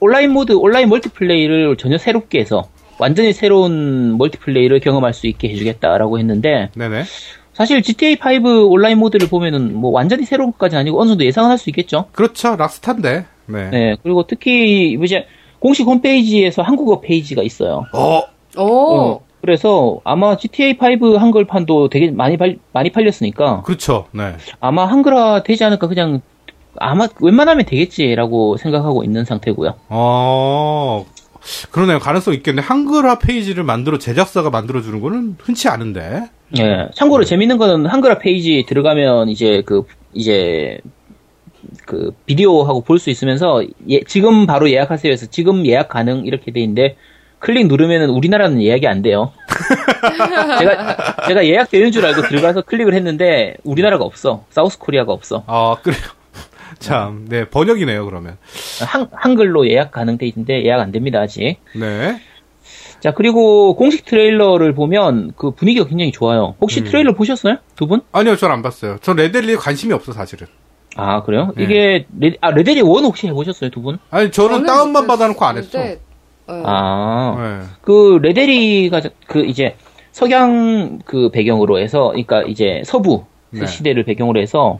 [0.00, 6.70] 온라인 모드, 온라인 multiplay를 전혀 새롭게 해서 완전히 새로운 멀티플레이를 경험할 수 있게 해주겠다라고 했는데
[6.76, 7.04] 네네.
[7.52, 11.68] 사실 GTA5 온라인 모드를 보면은 뭐 완전히 새로운 것까지는 아니고 어느 정도 예상은 할 수
[11.70, 12.06] 있겠죠.
[12.12, 13.26] 그렇죠, 락스타인데.
[13.46, 13.70] 네.
[13.70, 15.26] 네, 그리고 특히 이제
[15.58, 17.84] 공식 홈페이지에서 한국어 페이지가 있어요.
[17.92, 18.22] 어,
[18.58, 18.62] 오.
[18.96, 24.34] 어, 그래서 아마 GTA5 한글판도 되게 많이 팔, 많이 팔렸으니까 그렇죠, 네.
[24.60, 26.20] 아마 한글화 되지 않을까 그냥
[26.78, 29.74] 아마 웬만하면 되겠지라고 생각하고 있는 상태고요.
[29.88, 31.04] 어,
[31.70, 31.98] 그러네요.
[31.98, 32.62] 가능성 있겠네.
[32.62, 36.30] 한글화 페이지를 만들어, 제작사가 만들어 주는 거는 흔치 않은데.
[36.58, 36.88] 예.
[36.94, 40.78] 참고로 재밌는 거는 한글화 페이지 들어가면 이제 그 이제
[41.86, 46.60] 그 비디오하고 볼 수 있으면서 예, 지금 바로 예약하세요 해서 지금 예약 가능 이렇게 돼
[46.60, 46.96] 있는데
[47.38, 49.32] 클릭 누르면은 우리나라는 예약이 안 돼요.
[50.58, 54.44] 제가 제가 예약 되는 줄 알고 들어가서 클릭을 했는데 우리나라가 없어.
[54.50, 55.42] South Korea가 없어.
[55.46, 56.00] 아, 그래요.
[56.78, 58.36] 참, 네, 번역이네요, 그러면.
[58.86, 61.56] 한, 한글로 예약 가능 돼 있는데 예약 안 됩니다 아직.
[61.74, 62.20] 네.
[63.02, 66.54] 자 그리고 공식 트레일러를 보면 그 분위기가 굉장히 좋아요.
[66.60, 66.84] 혹시 음.
[66.84, 67.56] 트레일러 보셨어요?
[67.74, 68.00] 두 분?
[68.12, 68.98] 아니요, 전 안 봤어요.
[69.02, 70.46] 전 레데리에 관심이 없어, 사실은.
[70.94, 71.52] 아 그래요?
[71.56, 71.64] 네.
[71.64, 73.98] 이게 레, 아 레데리 one 혹시 해보셨어요 두 분?
[74.10, 75.70] 아니, 저는 다운만 받아놓고 안 했어.
[75.78, 76.00] 근데,
[76.46, 76.62] 어.
[76.64, 77.66] 아, 네.
[77.80, 79.74] 그 레데리가 저- 그 이제
[80.12, 83.66] 석양 그 배경으로 해서, 그러니까 이제 서부 그 네.
[83.66, 84.78] 시대를 배경으로 해서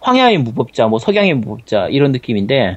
[0.00, 2.76] 황야의 무법자, 뭐 석양의 무법자 이런 느낌인데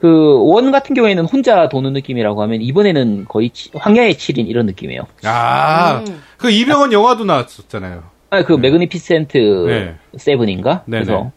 [0.00, 5.02] 그 one 같은 경우에는 혼자 도는 느낌이라고 하면 이번에는 거의 치- 황야의 7인 이런 느낌이에요.
[5.24, 6.20] 아, 음.
[6.36, 8.02] 그 이병헌 영화도 나왔었잖아요.
[8.30, 9.94] 아, 그 Magnificent 네.
[10.18, 10.82] Seven인가?
[10.86, 11.04] 네네.
[11.04, 11.30] 그래서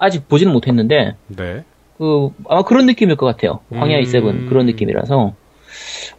[0.00, 1.64] 아직 보지는 못했는데 네.
[1.98, 3.60] 그 아마 그런 느낌일 것 같아요.
[3.70, 4.06] 황야의 음.
[4.06, 5.34] seven 그런 느낌이라서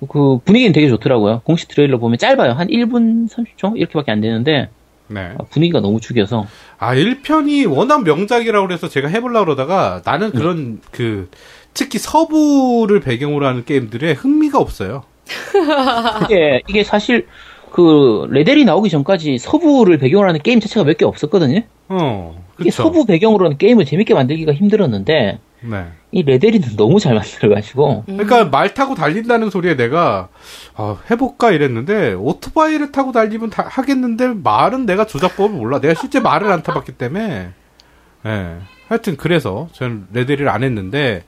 [0.10, 1.41] 그 분위기는 되게 좋더라고요.
[1.43, 2.51] 공식 트레일러 보면 짧아요.
[2.51, 4.69] 한 1분 30초 이렇게밖에 안 되는데
[5.08, 5.34] 네.
[5.38, 11.30] 아, 분위기가 너무 죽여서 아, 1편이 워낙 명작이라고 그래서 제가 해보려고 그러다가 나는 그런 그,
[11.74, 15.04] 특히 서부를 배경으로 하는 게임들에 흥미가 없어요.
[16.26, 17.28] 이게 이게 사실
[17.72, 21.62] 그 레델이 나오기 전까지 서부를 배경으로 하는 게임 자체가 몇 개 없었거든요.
[21.89, 22.84] 어, 이게 그쵸.
[22.84, 25.88] 서부 배경으로 하는 게임을 재밌게 만들기가 힘들었는데 네.
[26.12, 30.30] 이 레델이는 너무 잘 만들어가지고 그러니까 말 타고 달린다는 소리에 내가
[30.75, 35.80] 아, 해볼까 이랬는데 오토바이를 타고 달리면 다 하겠는데 말은 내가 조작법을 몰라.
[35.80, 37.49] 내가 실제 말을 안 타봤기 때문에.
[38.25, 38.56] 예.
[38.88, 41.23] 하여튼 그래서 저는 레데리를 안 했는데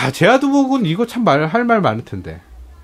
[0.00, 2.40] 아 제아두목은 이거 참 말 할 말 많을 텐데.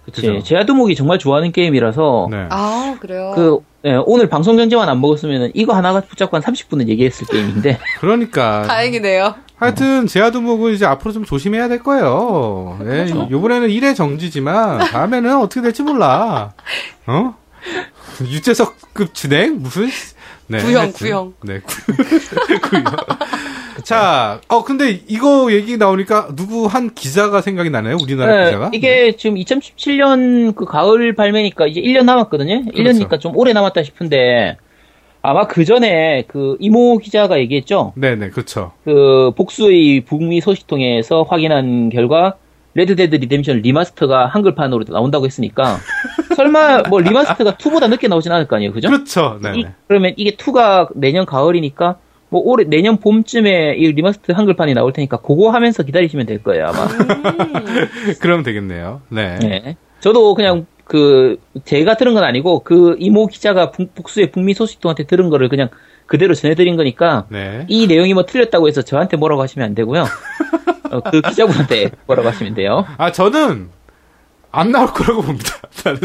[0.07, 0.43] 그치.
[0.45, 2.47] 제아두목이 정말 좋아하는 게임이라서 네.
[2.51, 3.33] 아, 그래요?
[3.35, 8.63] 그 예, 오늘 방송 견제만 안 먹었으면 이거 하나가 붙잡고 한 30분은 얘기했을 게임인데 그러니까
[8.69, 9.35] 다행이네요.
[9.57, 12.79] 하여튼 제아두목은 이제 앞으로 좀 조심해야 될 거예요.
[12.83, 13.29] 예, 그렇죠.
[13.31, 16.53] 요번에는 1회 정지지만 다음에는 어떻게 될지 몰라.
[17.07, 17.35] 어?
[18.23, 19.89] 유재석급 진행 무슨
[20.47, 20.93] 네, 구형, 하여튼.
[20.99, 21.35] 구형.
[21.45, 21.93] 네, 구-
[22.69, 22.85] 구형.
[23.85, 27.97] 자, 어 근데 이거 얘기 나오니까 누구 한 기자가 생각이 나네요.
[28.03, 28.71] 우리나라 네, 기자가.
[28.73, 32.67] 이게 지금 2017년 그 가을 발매니까 이제 1년 남았거든요.
[32.73, 34.59] 1년이니까 좀 오래 남았다 싶은데
[35.27, 37.95] 아마 그 전에 그 이모 기자가 얘기했죠.
[37.97, 38.73] 네, 네, 그렇죠.
[38.85, 42.35] 그 복수의 북미 소식통에서 확인한 결과
[42.75, 45.79] Red Dead Redemption remaster가 한글판으로 나온다고 했으니까
[46.37, 48.89] 설마 뭐 remaster가 2보다 늦게 나오진 않을 거 아니에요, 그죠?
[48.89, 49.39] 그렇죠.
[49.43, 49.71] 네, 이- 네.
[49.89, 51.97] 그러면 이게 2가 내년 가을이니까
[52.29, 56.87] 뭐 올해 내년 봄쯤에 이 remaster 한글판이 나올 테니까 그거 하면서 기다리시면 될 거예요 아마.
[58.21, 59.01] 그러면 되겠네요.
[59.09, 59.39] 네.
[59.39, 59.77] 네.
[60.01, 65.31] 저도 그냥 그 제가 들은 건 아니고 그 이모 기자가 북- 복수의 북미 소식통한테 들은
[65.31, 65.69] 거를 그냥
[66.07, 67.65] 그대로 전해드린 거니까 네.
[67.69, 70.05] 이 내용이 뭐 틀렸다고 해서 저한테 뭐라고 하시면 안 되고요.
[70.91, 72.85] 어, 그 기자분한테 뭐라고 하시면 돼요.
[72.99, 73.69] 아, 저는
[74.57, 75.51] 안 나올 거라고 봅니다.
[75.85, 76.01] 나는.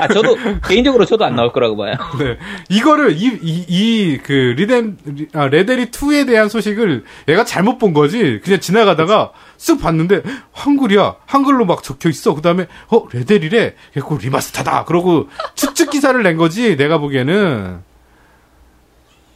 [0.00, 1.94] 아 저도 개인적으로 저도 안 나올 거라고 봐요.
[2.18, 2.38] 네.
[2.70, 7.92] 이거를, 이, 이, 이, 그, 리덴, 리- 아, 레데리 2에 대한 소식을 얘가 잘못 본
[7.92, 8.40] 거지.
[8.42, 11.16] 그냥 지나가다가 쓱 봤는데, 한글이야.
[11.26, 12.34] 한글로 막 적혀 있어.
[12.34, 13.74] 그 다음에, 어, 레데리래.
[13.92, 14.84] 그래고 remaster다.
[14.86, 16.76] 그러고 추측 기사를 낸 거지.
[16.76, 17.80] 내가 보기에는.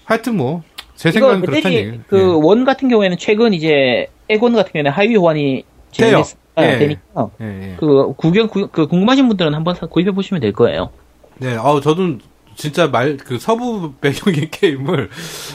[0.07, 0.63] 하여튼 뭐,
[0.97, 1.99] 제 생각은 그렇다는 얘기예요.
[2.09, 5.65] 엑원 같은 경우에는 최근 이제 엑원 같은 경우에는 하위 호환이
[5.97, 6.23] 돼요.
[6.23, 6.79] 진행됐- 예.
[6.79, 7.77] 되니까 예, 예.
[7.81, 10.91] 그 구경 구, 그 궁금하신 분들은 한번 사- 구입해 보시면 될 거예요.
[11.39, 12.19] 네, 어, 저도
[12.55, 15.11] 진짜 말, 그 서부 배경의 게임을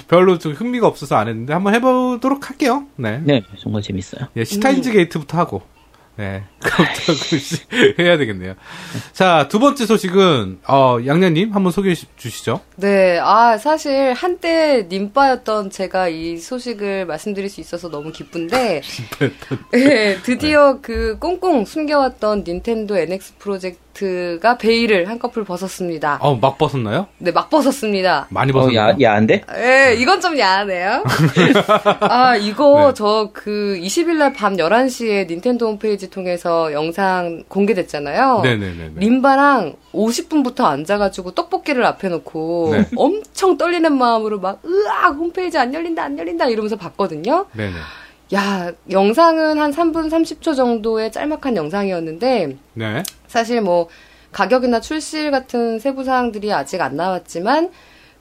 [0.09, 2.83] 별로 좀 흥미가 없어서 안 했는데 한번 해보도록 할게요.
[2.97, 3.21] 네.
[3.23, 4.27] 네, 정말 재밌어요.
[4.35, 5.61] 예, 시타인즈 게이트부터 하고.
[6.19, 6.43] 네.
[7.69, 8.55] 그 해야 되겠네요.
[9.13, 12.59] 자, 두 번째 소식은, 어, 양냐님 한번 소개해 주- 주시죠.
[12.75, 18.81] 네, 아, 사실 한때 님빠였던 제가 이 소식을 말씀드릴 수 있어서 너무 기쁜데,
[19.71, 23.79] 네, 드디어 그 꽁꽁 숨겨왔던 닌텐도 NX 프로젝트
[24.41, 26.17] 가 베일을 한꺼풀 벗었습니다.
[26.21, 27.07] 어, 막 벗었나요?
[27.17, 28.27] 네, 막 벗었습니다.
[28.29, 28.91] 많이 어, 벗었나요?
[28.91, 29.43] 야, 야한데?
[29.57, 31.03] 예, 이건 좀 야하네요.
[32.01, 32.93] 아, 이거 네.
[32.93, 38.41] 저그 20일날 밤 11시에 닌텐도 홈페이지 통해서 영상 공개됐잖아요.
[38.43, 38.91] 네네네.
[38.95, 42.85] 림바랑 50분부터 앉아가지고 떡볶이를 앞에 놓고 네.
[42.95, 47.45] 엄청 떨리는 마음으로 막 으악 홈페이지 안 열린다 안 열린다 이러면서 봤거든요.
[47.53, 47.73] 네네.
[48.35, 53.03] 야 영상은 한 3분 30초 정도의 짤막한 영상이었는데 네.
[53.29, 53.87] 사실 뭐
[54.33, 57.71] 가격이나 출시 같은 세부 사항들이 아직 안 나왔지만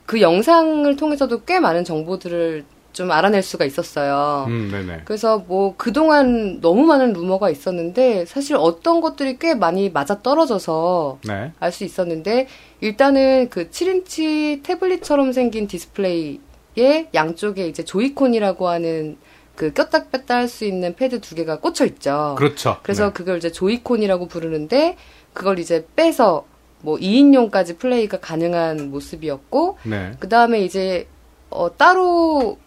[0.05, 4.45] 그 영상을 통해서도 꽤 많은 정보들을 좀 알아낼 수가 있었어요.
[4.47, 5.01] 음.
[5.05, 11.51] 그래서 뭐 그동안 너무 많은 루머가 있었는데 사실 어떤 것들이 꽤 많이 맞아 떨어져서 네.
[11.59, 12.47] 알수 있었는데
[12.81, 19.17] 일단은 그 7인치 태블릿처럼 생긴 디스플레이에 양쪽에 이제 조이콘이라고 하는
[19.59, 22.35] 그 꼈다 뺐다 할 수 있는 패드 두 개가 꽂혀 있죠.
[22.37, 22.77] 그렇죠.
[22.81, 23.11] 그래서 네.
[23.13, 24.95] 그걸 이제 조이콘이라고 부르는데
[25.33, 26.45] 그걸 이제 빼서
[26.81, 30.13] 뭐 2인용까지 플레이가 가능한 모습이었고 네.
[30.17, 31.07] 그 다음에 이제
[31.49, 32.57] 어 따로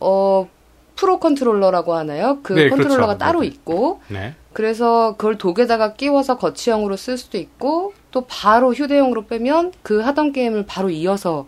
[0.00, 0.46] 어
[0.96, 2.40] 프로 컨트롤러라고 하나요?
[2.42, 3.18] 그 네, 컨트롤러가 그렇죠.
[3.18, 3.46] 따로 네.
[3.46, 4.34] 있고 네.
[4.52, 10.66] 그래서 그걸 dock에다가 끼워서 거치형으로 쓸 수도 있고 또 바로 휴대용으로 빼면 그 하던 게임을
[10.66, 11.46] 바로 이어서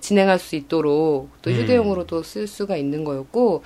[0.00, 1.56] 진행할 수 있도록 또 음.
[1.56, 3.62] 휴대용으로도 쓸 수가 있는 거였고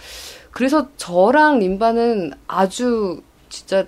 [0.51, 3.87] 그래서 저랑 림바는 아주 진짜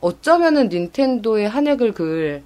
[0.00, 2.42] 어쩌면은 닌텐도의 한약을 그을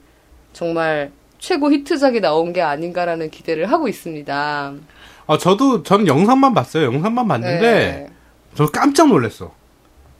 [0.52, 4.74] 정말 최고 히트작이 나온 게 아닌가라는 기대를 하고 있습니다.
[5.26, 6.84] 아, 저도, 저는 영상만 봤어요.
[6.86, 8.06] 영상만 봤는데, 네.
[8.54, 9.54] 저 깜짝 놀랐어.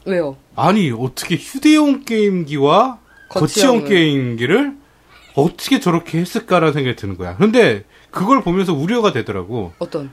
[0.07, 0.37] 왜요?
[0.55, 3.85] 아니, 어떻게 휴대용 게임기와 거치형 거치형을.
[3.89, 4.77] 게임기를
[5.35, 7.37] 어떻게 저렇게 했을까라는 생각이 드는 거야.
[7.37, 7.85] 근데
[8.15, 9.73] 그걸 보면서 우려가 되더라고.
[9.79, 10.11] 어떤?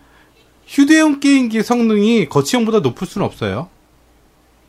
[0.66, 3.70] 휴대용 게임기 성능이 거치형보다 높을 수는 없어요.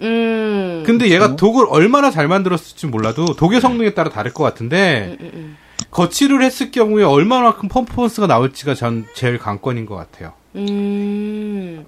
[0.01, 0.83] 음.
[0.85, 5.57] 근데 얘가 독을 얼마나 잘 만들었을지 몰라도 독의 성능에 따라 다를 것 같은데 음, 음.
[5.91, 10.33] 거치를 했을 경우에 얼마만큼 퍼포먼스가 나올지가 전 제일 관건인 것 같아요.
[10.57, 11.87] 음.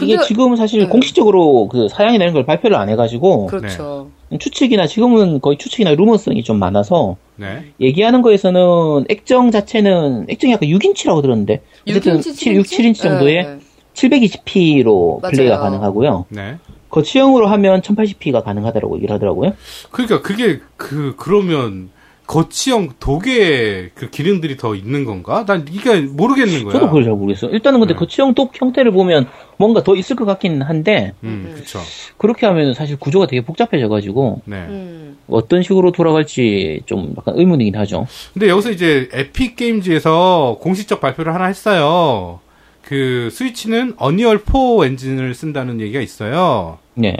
[0.00, 0.88] 이게 지금 사실 음.
[0.88, 4.10] 공식적으로 그 사양이 되는 걸 발표를 안 해가지고 그렇죠.
[4.38, 7.72] 추측이나 지금은 거의 추측이나 루머성이 좀 많아서 네.
[7.80, 13.58] 얘기하는 거에서는 액정 자체는 액정이 약간 6인치라고 들었는데 어쨌든 6인치, 7, 6, 7인치 정도의 네.
[13.94, 15.32] 720p로 맞아요.
[15.32, 16.26] 플레이가 가능하고요.
[16.28, 16.58] 네.
[16.90, 19.52] 거치형으로 하면 1080p가 가능하다라고 얘기를 하더라고요.
[19.90, 21.90] 그러니까 그게 그 그러면
[22.26, 25.44] 거치형 독의 그 기능들이 더 있는 건가?
[25.46, 26.72] 난 이게 모르겠는 거야.
[26.72, 27.50] 저도 그걸 잘 모르겠어요.
[27.52, 27.98] 일단은 근데 네.
[27.98, 31.80] 거치형 독 형태를 보면 뭔가 더 있을 것 같긴 한데 음, 그렇죠.
[32.16, 34.56] 그렇게 하면 사실 구조가 되게 복잡해져가지고 네.
[34.68, 35.16] 음.
[35.28, 38.06] 어떤 식으로 돌아갈지 좀 약간 의문이긴 하죠.
[38.32, 42.40] 근데 여기서 이제 에픽 게임즈에서 공식적 발표를 하나 했어요.
[42.86, 46.78] 그 스위치는 언리얼 4 엔진을 쓴다는 얘기가 있어요.
[46.94, 47.16] 네.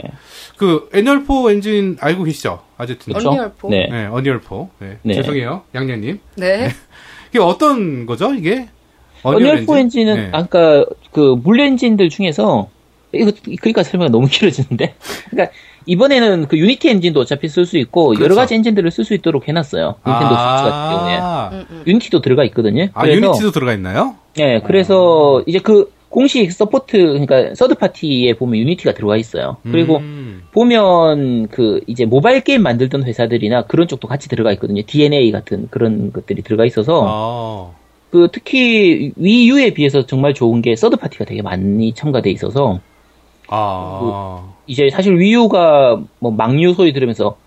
[0.55, 2.61] 그 언리얼 4 엔진 알고 계시죠?
[2.77, 3.17] 아제트님.
[3.17, 3.69] 언리얼 four?
[3.69, 3.87] 네.
[3.91, 4.55] 네, 언리얼 4.
[4.79, 4.97] 네.
[5.03, 5.13] 네.
[5.15, 6.19] 죄송해요, 양녀님.
[6.37, 6.69] 네.
[7.29, 8.69] 이게 어떤 거죠, 이게?
[9.23, 10.29] 언리얼 4 엔진은 네.
[10.31, 12.69] 아까 그 물리 엔진들 중에서
[13.11, 14.95] 이거 그러니까 설명이 너무 길어지는데.
[15.29, 15.53] 그러니까
[15.87, 18.23] 이번에는 그 유니티 엔진도 어차피 쓸 수 있고 그렇죠.
[18.23, 19.95] 여러 가지 엔진들을 쓸 수 있도록 해놨어요.
[20.05, 21.83] 닌텐도 스위치 같은 경우에 음, 음.
[21.87, 22.89] 유니티도 들어가 있거든요.
[22.93, 24.15] 아, 유니티도 들어가 있나요?
[24.39, 29.57] 예, 그래서 이제 그 공식 support 그러니까 서드 파티에 보면 유니티가 들어가 있어요.
[29.63, 30.43] 그리고 음.
[30.51, 34.81] 보면 그 이제 모바일 게임 만들던 회사들이나 그런 쪽도 같이 들어가 있거든요.
[34.85, 37.77] DeNA 같은 그런 것들이 들어가 있어서 아.
[38.11, 42.79] 그 특히 위유에 비해서 정말 좋은 게 서드 파티가 되게 많이 첨가돼 있어서
[43.47, 44.53] 아.
[44.67, 47.37] 이제 사실 위유가 뭐 망유 소리 들으면서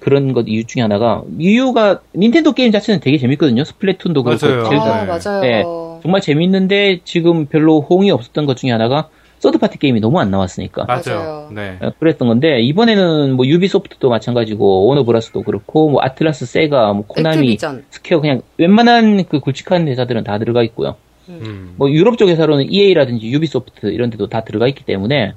[0.00, 3.64] 그런 것 이유 중에 하나가 위유가 닌텐도 게임 자체는 되게 재밌거든요.
[3.64, 5.06] 스플래툰도 그렇고 아, 네.
[5.06, 5.40] 맞아요.
[5.40, 5.64] 네.
[6.02, 9.08] 정말 재밌는데 지금 별로 호응이 없었던 것 중에 하나가
[9.38, 11.48] third party 게임이 너무 안 나왔으니까 맞아요.
[11.52, 11.78] 네.
[11.80, 17.84] 어, 그랬던 건데 이번에는 뭐 유비소프트도 마찬가지고 워너브라스도 그렇고 뭐 아틀라스, 세가, 뭐 코나미, 액티비전.
[17.90, 20.96] 스퀘어 그냥 웬만한 그 굵직한 회사들은 다 들어가 있고요.
[21.28, 21.74] 음.
[21.76, 25.34] 뭐 유럽 쪽 회사로는 EA라든지 유비소프트 이런 데도 다 들어가 있기 때문에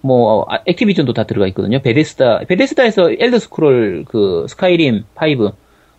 [0.00, 1.80] 뭐 아, 액티비전도 다 들어가 있거든요.
[1.80, 5.50] 베데스다 베데스다에서 엘더 스크롤 그 스카이림 5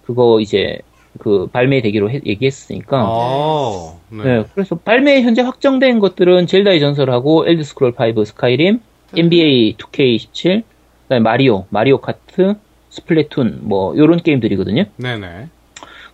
[0.05, 0.79] 그거 이제
[1.19, 3.93] 그 발매 되기로 해- 얘기했으니까 아.
[4.09, 4.23] 네.
[4.23, 8.79] 네, 그래서 발매 현재 확정된 것들은 젤다의 전설하고 엘더 스크롤 5 스카이림,
[9.15, 10.63] NBA 2K17,
[11.03, 12.55] 그다음에 마리오, 마리오 카트,
[12.89, 14.85] 스플래툰 뭐 요런 게임들이거든요.
[14.97, 15.47] 네네.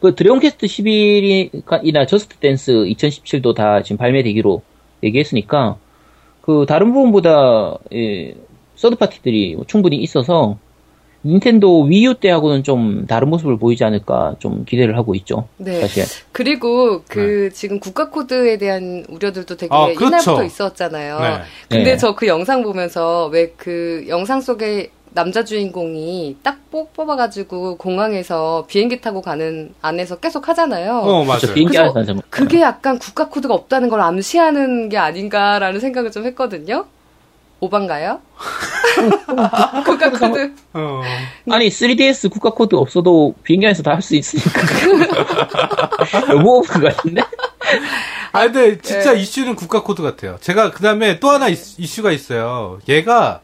[0.03, 4.61] 그 드래곤 퀘스트 11이나 저스트 댄스 2017도 다 지금 발매되기로
[5.01, 5.77] 얘기했으니까
[6.41, 8.35] 그 다른 부분보다 예,
[8.75, 10.57] 서드 파티들이 충분히 있어서
[11.25, 15.47] 닌텐도 위유 때하고는 좀 다른 모습을 보이지 않을까 좀 기대를 하고 있죠.
[15.55, 15.79] 네.
[15.79, 16.03] 사실.
[16.33, 20.05] 그리고 그 지금 국가 코드에 대한 우려들도 되게 아, 그렇죠.
[20.05, 21.19] 옛날부터 있었잖아요.
[21.21, 21.37] 네.
[21.69, 21.97] 근데 네.
[21.97, 29.21] 저그 영상 보면서 왜 그 영상 속에 남자 주인공이 딱 뽑, 뽑아가지고 공항에서 비행기 타고
[29.21, 30.97] 가는 안에서 계속 하잖아요.
[30.99, 31.53] 어, 맞아요.
[31.53, 36.85] 비행기 안에서 그게 약간 국가 코드가 없다는 걸 암시하는 게 아닌가라는 생각을 좀 했거든요.
[37.59, 38.19] 오반가요?
[39.85, 40.53] 국가 코드.
[40.73, 41.01] 어.
[41.49, 44.61] 아니 3DS 국가 코드 없어도 비행기 안에서 다 할 수 있으니까
[46.27, 47.21] 너무 없는 것 같은데
[48.33, 49.21] 아, 근데 진짜 네.
[49.21, 50.37] 이슈는 국가 코드 같아요.
[50.41, 52.79] 제가 그 다음에 또 하나 이슈- 이슈가 있어요.
[52.89, 53.41] 얘가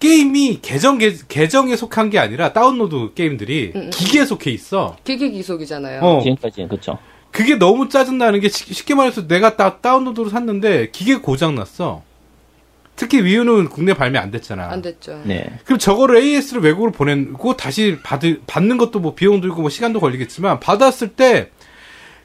[0.00, 3.90] 게임이 계정, 계, 계정에 속한 게 아니라 다운로드 게임들이 음, 음.
[3.90, 4.96] 기기에 속해 있어.
[5.04, 6.00] 기기 귀속이잖아요.
[6.02, 6.20] 어.
[6.22, 6.98] 지금까지는 그렇죠.
[7.30, 12.02] 그게 너무 짜증나는 게 쉽- 쉽게 말해서 내가 다, 다운로드로 샀는데 기계 고장 났어.
[12.96, 14.68] 특히 위유는 국내 발매 안 됐잖아.
[14.70, 15.20] 안 됐죠.
[15.24, 15.44] 네.
[15.64, 20.60] 그럼 저거를 AS를 외국으로 보내고 다시 받을, 받는 것도 뭐 비용 들고 뭐 시간도 걸리겠지만
[20.60, 21.50] 받았을 때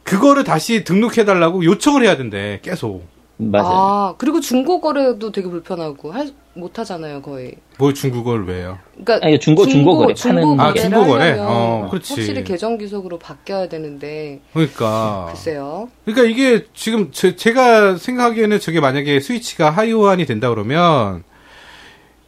[0.03, 3.03] 그거를 다시 등록해 달라고 요청을 해야 된대, 계속.
[3.41, 3.67] 맞아요.
[3.67, 7.55] 아, 그리고 중고 거래도 되게 불편하고 할, 못 하잖아요, 거의.
[7.77, 8.77] 뭘 중국어를 왜요?
[9.03, 11.29] 그러니까 아니, 중고- 중고 거래 파는 아, 거래를 중고 거래?
[11.31, 12.13] 하려면 어, 그렇지.
[12.15, 15.27] 확실히 계정 기속으로 바뀌어야 되는데 그러니까.
[15.29, 15.89] 글쎄요.
[16.03, 21.23] 그러니까 이게 지금 제, 가 생각하기에는 저게 만약에 스위치가 하이오한이 된다 그러면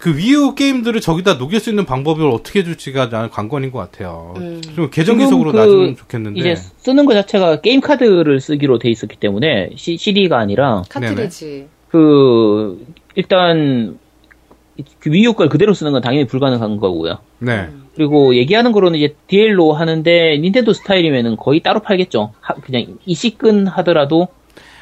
[0.01, 4.33] 그 위유 게임들을 저기다 녹일 수 있는 방법을 어떻게 해줄지가 나는 관건인 것 같아요.
[4.37, 4.59] 음.
[4.75, 6.39] 좀 계정 기속으로 그 놔주면 좋겠는데.
[6.39, 11.67] 이제 쓰는 것 자체가 게임 카드를 쓰기로 돼 있었기 때문에 C, CD가 아니라 카트리지.
[11.89, 12.83] 그
[13.13, 13.99] 일단
[14.99, 17.19] 그 위유 걸 그대로 쓰는 건 당연히 불가능한 거고요.
[17.37, 17.69] 네.
[17.93, 22.33] 그리고 얘기하는 거로는 이제 DL로 하는데 닌텐도 스타일이면은 거의 따로 팔겠죠.
[22.39, 24.29] 하- 그냥 이식근 하더라도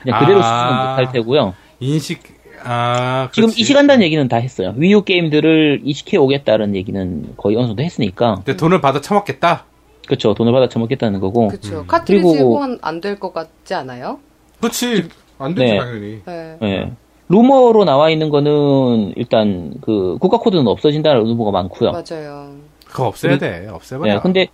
[0.02, 0.44] 그냥 그대로 아.
[0.44, 1.54] 쓰면 못할 테고요.
[1.82, 2.22] 인식,
[2.64, 3.62] 아, 지금 그렇지.
[3.62, 4.74] 이식한다는 얘기는 다 했어요.
[4.78, 8.36] 위유 게임들을 이식해 오겠다는 얘기는 거의 어느 정도 했으니까.
[8.36, 9.66] 근데 돈을 받아 처먹겠다?
[10.06, 10.34] 그렇죠.
[10.34, 11.48] 돈을 받아 처먹겠다는 거고.
[11.50, 11.86] 그렇죠.
[11.86, 12.32] 카트리지 음.
[12.34, 14.20] 그리고- 호환 안될 것 같지 않아요?
[14.60, 15.08] 그렇지.
[15.38, 15.80] 안 되지, 네.
[15.80, 16.22] 당연히.
[16.26, 16.58] 네.
[16.64, 16.92] 예.
[17.30, 21.92] 루머로 나와 있는 거는 일단 그 국가 코드는 없어진다는 루머가 많고요.
[21.92, 22.56] 맞아요.
[22.86, 23.68] 그거 없애야 돼.
[23.70, 24.14] 없애버려.
[24.16, 24.48] 네, 근데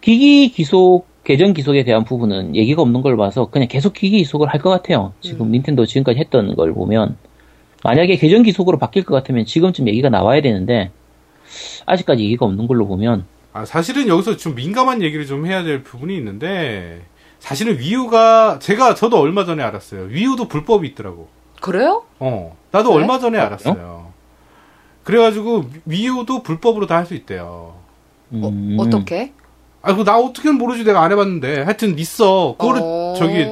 [0.00, 4.60] 기기 기속 계정 기속에 대한 부분은 얘기가 없는 걸 봐서 그냥 계속 기기 기속을 할
[4.62, 5.12] 것 같아요.
[5.20, 5.50] 지금 음.
[5.52, 7.16] 닌텐도 지금까지 했던 걸 보면
[7.84, 10.90] 만약에 계정 기속으로 바뀔 것 같으면 지금쯤 얘기가 나와야 되는데
[11.86, 16.14] 아직까지 얘기가 없는 걸로 보면 아, 사실은 여기서 좀 민감한 얘기를 좀 해야 될 부분이
[16.18, 17.02] 있는데,
[17.40, 20.02] 사실은 위유가, 제가, 저도 얼마 전에 알았어요.
[20.04, 21.26] 위유도 불법이 있더라고.
[21.60, 22.04] 그래요?
[22.20, 23.02] 어, 나도 그래?
[23.02, 24.12] 얼마 전에 아, 알았어요.
[25.02, 27.74] 그래가지고, 위유도 불법으로 다 할 수 있대요.
[28.32, 29.32] 음, 어, 어떻게?
[29.82, 30.84] 아, 그나 어떻게는 모르지.
[30.84, 31.62] 내가 안 해봤는데.
[31.62, 32.54] 하여튼 있어.
[32.56, 33.14] 그거를, 어.
[33.18, 33.48] 저기,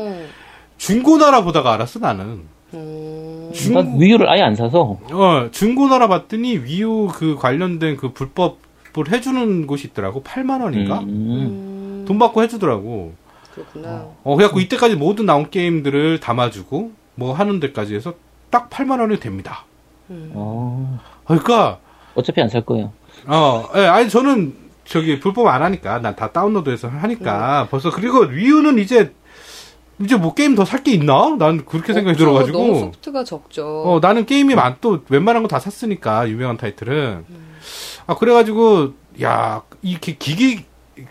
[0.76, 2.43] 중고나라 보다가 알았어, 나는.
[2.74, 3.28] 음.
[3.53, 9.66] 중, 난 위유를 아예 안 사서 어, 중고나라 봤더니 위유 그 관련된 그 불법을 해주는
[9.66, 10.22] 곳이 있더라고.
[10.22, 11.01] 8만 원인가?
[11.01, 12.05] 음, 음.
[12.07, 13.12] 돈 받고 해주더라고.
[13.55, 14.07] 그렇구나.
[14.24, 18.14] 어, 그래갖고 이때까지 모든 나온 게임들을 담아주고, 뭐 하는 데까지 해서
[18.51, 19.64] 딱 8만 원이 됩니다.
[20.11, 21.78] 어, 그러니까
[22.14, 22.92] 어차피 안 살 거예요.
[23.26, 28.78] 어, 예, 아니 저는 저기 불법 안 하니까 난 다 다운로드해서 하니까 벌써 그리고 위유는
[28.78, 29.12] 이제
[30.01, 31.36] 이제 뭐 게임 더 살 게 있나?
[31.38, 32.24] 난 그렇게 생각이 없죠.
[32.24, 33.82] 들어가지고 너무 소프트가 적죠.
[33.84, 37.24] 어, 나는 게임이 많, 또 웬만한 거 다 샀으니까, 유명한 타이틀은.
[38.07, 38.92] 아, 그래가지고,
[39.22, 40.64] 야, 이렇게 기기,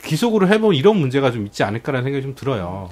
[0.04, 2.90] 기속으로 해보면 이런 문제가 좀 있지 않을까라는 생각이 좀 들어요.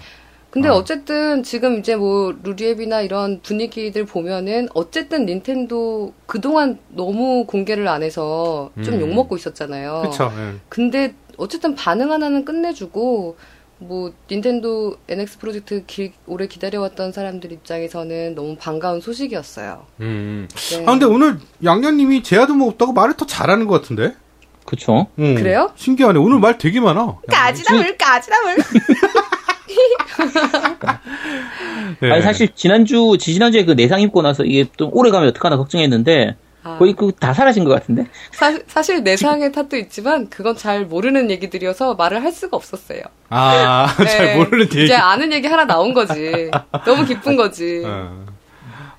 [0.49, 0.73] 근데 어.
[0.75, 8.71] 어쨌든 지금 이제 뭐 루리앱이나 이런 분위기들 보면은 어쨌든 닌텐도 그동안 너무 공개를 안 해서
[8.81, 9.01] 좀 음.
[9.01, 10.03] 욕먹고 있었잖아요.
[10.09, 10.31] 그쵸.
[10.37, 10.55] 예.
[10.69, 13.35] 근데 어쨌든 반응 하나는 끝내주고
[13.77, 19.85] 뭐 닌텐도 NX 프로젝트 길, 오래 기다려왔던 사람들 입장에서는 너무 반가운 소식이었어요.
[19.99, 20.47] 음.
[20.71, 20.83] 네.
[20.85, 24.13] 아, 근데 오늘 양양님이 제아도 뭐 없다고 말을 더 잘하는 것 같은데?
[24.65, 25.07] 그쵸?
[25.19, 25.35] 음.
[25.35, 25.71] 그래요?
[25.75, 26.17] 신기하네.
[26.19, 27.17] 오늘 말 되게 많아.
[27.29, 28.57] 까지나물 까지나물.
[32.01, 32.11] 예.
[32.11, 36.35] 아니, 사실 지난주, 지지난주에 그 내상 입고 나서 이게 좀 오래 가면 어떡하나 걱정했는데,
[36.65, 38.07] 아, 거의 그 다 사라진 것 같은데?
[38.31, 43.01] 사, 사실 내상의 탓도 있지만 그건 잘 모르는 얘기들이어서 말을 할 수가 없었어요.
[43.29, 44.35] 아, 잘 네.
[44.37, 44.83] 모르는 얘기.
[44.85, 46.49] 이제 아는 얘기 하나 나온 거지.
[46.85, 47.83] 너무 기쁜 거지.
[47.85, 48.25] 어.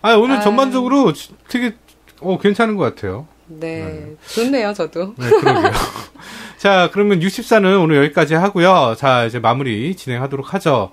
[0.01, 0.41] 아, 오늘 아.
[0.41, 1.13] 전반적으로
[1.49, 1.75] 되게,
[2.21, 3.27] 어, 괜찮은 것 같아요.
[3.49, 5.15] 네, 좋네요, 저도.
[5.19, 5.73] 네, 그러게요.
[6.59, 8.95] 자, 그러면 64는 오늘 여기까지 하고요.
[8.97, 10.93] 자, 이제 마무리 진행하도록 하죠.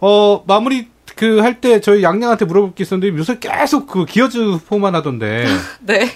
[0.00, 0.88] 어, 마무리
[1.22, 5.46] 그 할 때 저희 양양한테 물어볼 게 있었는데 요새 계속 그 기어즈 포만 하던데.
[5.80, 6.10] 네.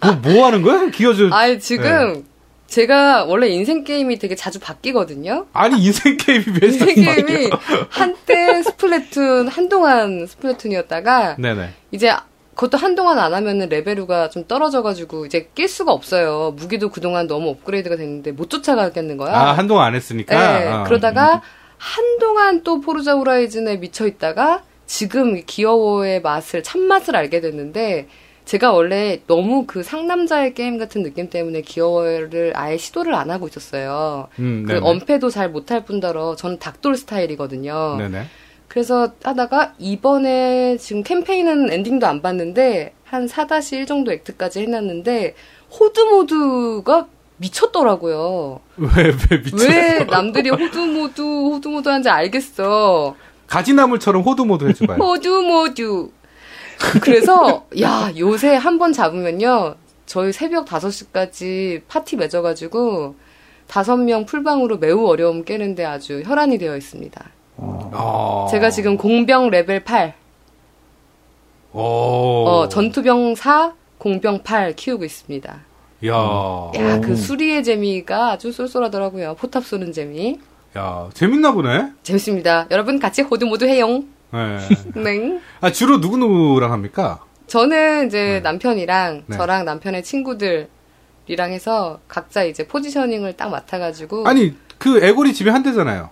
[0.00, 0.88] 뭐, 뭐 하는 거야?
[0.90, 1.28] 기어즈.
[1.32, 2.24] 아 지금
[2.66, 5.46] 제가 원래 인생 게임이 되게 자주 바뀌거든요.
[5.52, 7.50] 아니, 인생 게임이 왜 인생 게임이
[7.90, 11.70] 한때 스플래툰, 한동안 스플래툰이었다가 네네.
[11.92, 12.12] 이제
[12.54, 16.54] 그것도 한동안 안 하면은 레벨루가 좀 떨어져가지고 이제 낄 수가 없어요.
[16.56, 19.32] 무기도 그동안 너무 업그레이드가 됐는데 못 쫓아가겠는 거야.
[19.34, 20.58] 아, 한동안 안 했으니까.
[20.58, 20.84] 네, 어.
[20.84, 21.40] 그러다가
[21.78, 28.08] 한동안 또 포르자 호라이즌에 미쳐 있다가 지금 이 기어워의 맛을 참맛을 알게 됐는데
[28.44, 34.28] 제가 원래 너무 그 상남자의 게임 같은 느낌 때문에 기어워를 아예 시도를 안 하고 있었어요.
[34.38, 34.80] 음, 그.
[34.82, 37.96] 엄폐도 잘 못할 뿐더러 저는 닥돌 스타일이거든요.
[37.98, 38.24] 네네.
[38.66, 45.34] 그래서 하다가 이번에 지금 캠페인은 엔딩도 안 봤는데 한 4-1 정도 act까지 해놨는데
[45.70, 47.08] horde 모드가
[47.38, 48.60] 미쳤더라고요.
[48.76, 48.88] 왜,
[49.30, 49.56] 왜 미쳐?
[49.68, 53.14] 왜 남들이 horde 모드 horde 모드 하는지 알겠어.
[53.46, 54.98] 가지나물처럼 horde 모드 해줘봐요.
[54.98, 56.10] horde 모드.
[57.02, 59.74] 그래서 야 요새 한 번 잡으면요
[60.06, 63.14] 저희 새벽 5시까지 파티 맺어가지고
[63.66, 67.24] 다섯 명 풀방으로 매우 어려움 깨는데 아주 혈안이 되어 있습니다.
[67.58, 68.46] 아.
[68.50, 70.14] 제가 지금 공병 레벨 8,
[71.72, 71.80] 오.
[71.80, 75.60] 어, 전투병 4, 공병 8 키우고 있습니다.
[76.06, 76.12] 야.
[76.76, 79.34] 야, 그 수리의 재미가 아주 쏠쏠하더라고요.
[79.34, 80.38] 포탑 쏘는 재미.
[80.76, 81.92] 야, 재밌나 보네.
[82.02, 82.66] 재밌습니다.
[82.70, 84.06] 여러분 같이 호두 모두 해용.
[84.32, 84.58] 네.
[85.02, 85.40] 네.
[85.60, 87.24] 아, 주로 누구누구랑 합니까?
[87.46, 89.36] 저는 이제 남편이랑 네.
[89.36, 90.68] 저랑 남편의 친구들이랑
[91.50, 96.10] 해서 각자 이제 포지셔닝을 딱 맡아가지고 아니, 그 애고리 집에 한 대잖아요.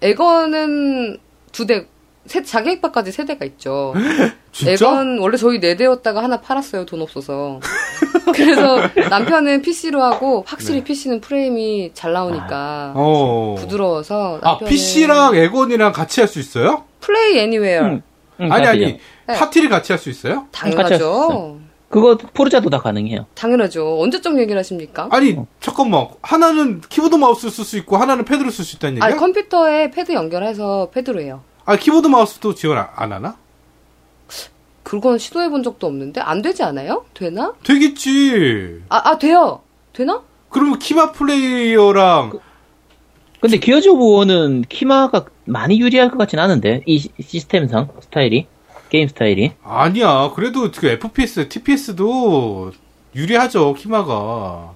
[0.00, 1.18] 에건은
[1.50, 1.86] 두 대,
[2.26, 3.94] 세, 자기 핵박까지 세 대가 있죠.
[4.52, 4.72] 진짜?
[4.72, 6.84] 에건 원래 저희 네 대였다가 하나 팔았어요.
[6.84, 7.60] 돈 없어서.
[8.34, 10.84] 그래서 남편은 PC로 하고 확실히 네.
[10.84, 13.54] PC는 프레임이 잘 나오니까 어.
[13.58, 16.84] 부드러워서 아, PC랑 엑원이랑 같이 할 수 있어요?
[17.00, 18.02] Play Anywhere 응.
[18.40, 18.80] 응, 아니, 다 아니.
[19.26, 19.34] 네.
[19.34, 20.46] 파티를 같이 할 수 있어요?
[20.52, 21.58] 같이 당연하죠.
[21.88, 23.24] 그거 포르자도 다 가능해요.
[23.34, 23.98] 당연하죠.
[24.02, 25.08] 언제적 얘기를 하십니까?
[25.10, 25.46] 아니, 어.
[25.60, 26.06] 잠깐만.
[26.20, 29.08] 하나는 키보드 마우스 쓸 수 있고, 하나는 패드로 쓸 수 있다는 얘기야?
[29.08, 31.40] 아, 컴퓨터에 패드 연결해서 패드로 해요.
[31.68, 33.36] 아, 키보드 마우스도 지원 안, 안 하나?
[34.82, 37.04] 그건 시도해 본 적도 없는데 안 되지 않아요?
[37.12, 37.52] 되나?
[37.62, 38.84] 되겠지.
[38.88, 39.60] 아, 아 돼요.
[39.92, 40.22] 되나?
[40.48, 42.38] 그러면 키마 플레이어랑
[43.42, 48.46] 근데 Gears of War는 키마가 많이 유리할 것 같진 않은데 이 시- 시스템상 스타일이
[48.88, 50.32] 게임 스타일이 아니야.
[50.34, 52.72] 그래도 그 FPS, TPS도
[53.22, 53.74] 유리하죠.
[53.74, 54.12] 키마가.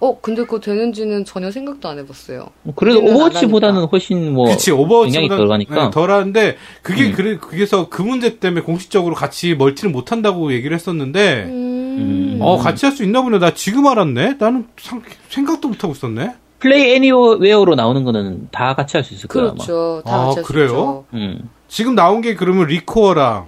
[0.01, 2.49] 어, 근데 그거 되는지는 전혀 생각도 안 해봤어요.
[2.75, 7.13] 그래도 우리는 안 Overwatch보다는 훨씬 뭐 그치 Overwatch보다 영향이 덜 가니까 네, 덜하는데 그게 음.
[7.13, 12.39] 그래 그게서 그 문제 때문에 공식적으로 같이 멀티를 못 한다고 얘기를 했었는데 음.
[12.41, 13.39] 어 같이 할 수 있나 보네.
[13.39, 14.37] 나 지금 알았네.
[14.41, 16.35] 나는 상- 생각도 못 하고 있었네.
[16.59, 19.53] Play Anywhere로 나오는 거는 다 같이 할 수 있을 거야 아마.
[19.55, 20.03] 그렇죠.
[20.05, 20.67] 다 아, 같이 할수 그래요?
[20.67, 21.05] 있죠.
[21.15, 21.49] 음.
[21.69, 23.47] 지금 나온 게 그러면 리코어랑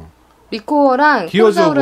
[0.50, 1.80] 리코어랑 기어즈 오브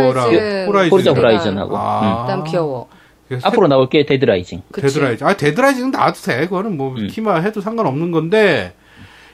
[0.67, 2.23] 호라이즌, 호라이즌하고 아.
[2.25, 2.89] 그다음 기어워.
[3.37, 4.62] 그래서 앞으로 나올 게 Dead Rising.
[4.70, 4.87] 그치?
[4.95, 5.26] Dead Rising.
[5.26, 6.41] 아 Dead Rising은 나와도 돼.
[6.47, 7.09] 그거는 뭐 음.
[7.09, 8.74] 키마 해도 상관없는 건데.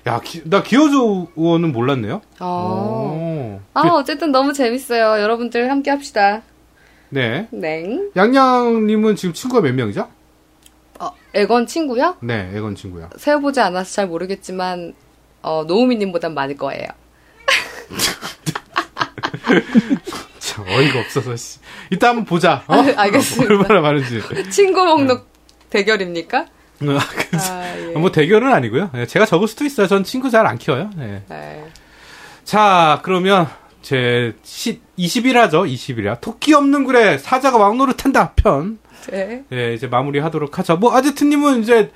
[0.06, 0.96] 야, 기- 나 기어즈
[1.34, 2.22] 오는 몰랐네요.
[2.38, 2.44] 아.
[2.46, 3.60] 오.
[3.74, 5.20] 아, 어쨌든 너무 재밌어요.
[5.22, 6.42] 여러분들 함께 합시다.
[7.10, 7.46] 네.
[7.50, 7.98] 네.
[8.16, 10.08] 양양님은 지금 친구가 몇 명이죠?
[11.00, 12.16] 어, 에건 친구요?
[12.20, 13.10] 네, 애건 친구야.
[13.16, 14.94] 세어보지 않아서 잘 모르겠지만,
[15.42, 16.86] 어, 노우미님보단 많을 거예요.
[20.38, 21.58] 참 어이가 없어서 씨.
[21.90, 22.62] 이따 한번 보자.
[22.66, 22.74] 어?
[22.96, 23.52] 알겠습니다.
[23.54, 24.20] 얼마나 많은지.
[24.50, 25.28] 친구 목록
[25.70, 26.38] 대결입니까?
[26.38, 26.46] 아,
[26.80, 27.98] 그- 아, 예.
[27.98, 28.90] 뭐 대결은 아니고요.
[28.96, 29.86] 예, 제가 적을 수도 있어요.
[29.86, 30.90] 전 친구 잘 안 키워요.
[31.00, 31.22] 예.
[31.28, 31.64] 네.
[32.44, 33.48] 자, 그러면
[33.82, 35.66] 제 20일화죠.
[35.72, 36.20] 20일화.
[36.20, 38.78] 토끼 없는 굴에 사자가 왕노릇한다 편.
[39.10, 39.44] 네.
[39.52, 40.76] 예, 이제 마무리하도록 하죠.
[40.76, 41.90] 뭐 아제트님은 이제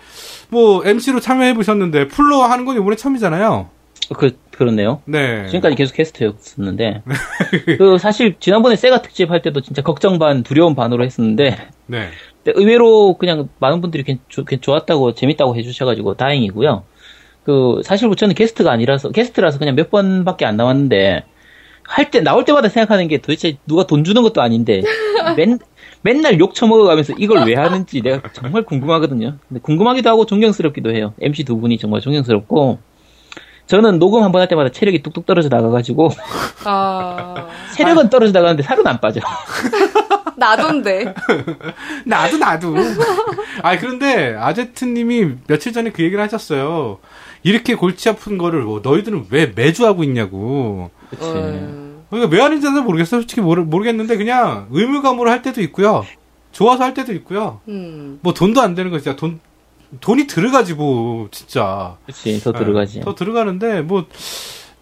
[0.49, 3.69] 뭐 MC로 참여해 보셨는데 풀로 하는 건 이번에 처음이잖아요.
[4.17, 5.01] 그, 그렇네요.
[5.07, 5.47] 네.
[5.47, 7.03] 지금까지 계속 게스트였었는데,
[7.79, 12.09] 그, 사실, 지난번에 세가 특집 할 때도 진짜 걱정 반, 두려움 반으로 했었는데, 네.
[12.45, 16.85] 근데 의외로 그냥 많은 분들이 괜- 좋- 좋았다고, 재밌다고 해주셔가지고 다행이고요.
[17.45, 21.25] 그, 사실 뭐 저는 게스트가 아니라서, 게스트라서 그냥 몇 번밖에 안 나왔는데,
[21.85, 24.83] 할 때, 나올 때마다 생각하는 게 도대체 누가 돈 주는 것도 아닌데,
[25.37, 25.59] 맨,
[26.03, 29.37] 맨날 욕 처먹어가면서 이걸 왜 하는지 내가 정말 궁금하거든요.
[29.49, 31.15] 근데 궁금하기도 하고 존경스럽기도 해요.
[31.21, 32.79] MC 두 분이 정말 존경스럽고,
[33.67, 36.11] 저는 녹음 한 번 할 때마다 체력이 뚝뚝 떨어져 나가가지고,
[36.65, 39.21] 아, 체력은 떨어져 나가는데 살은 안 빠져.
[40.37, 41.15] 나던데.
[42.05, 42.75] 나도 나도.
[43.63, 46.99] 아 그런데 아제트님이 며칠 전에 그 얘기를 하셨어요.
[47.45, 50.91] 이렇게 골치 아픈 거를 뭐 너희들은 왜 매주 하고 있냐고.
[51.11, 51.25] 그치.
[51.29, 53.21] 음, 그러니까 왜 하는지 는 모르겠어요.
[53.21, 56.05] 솔직히 모르, 모르겠는데 그냥 의무감으로 할 때도 있고요.
[56.51, 57.61] 좋아서 할 때도 있고요.
[57.69, 58.19] 음.
[58.23, 59.41] 뭐 돈도 안 되는 거 진짜 돈
[60.01, 61.97] 돈이 들어가지고 진짜.
[62.07, 63.01] 그치, 더 들어가지.
[63.01, 64.07] 더 들어가는데 뭐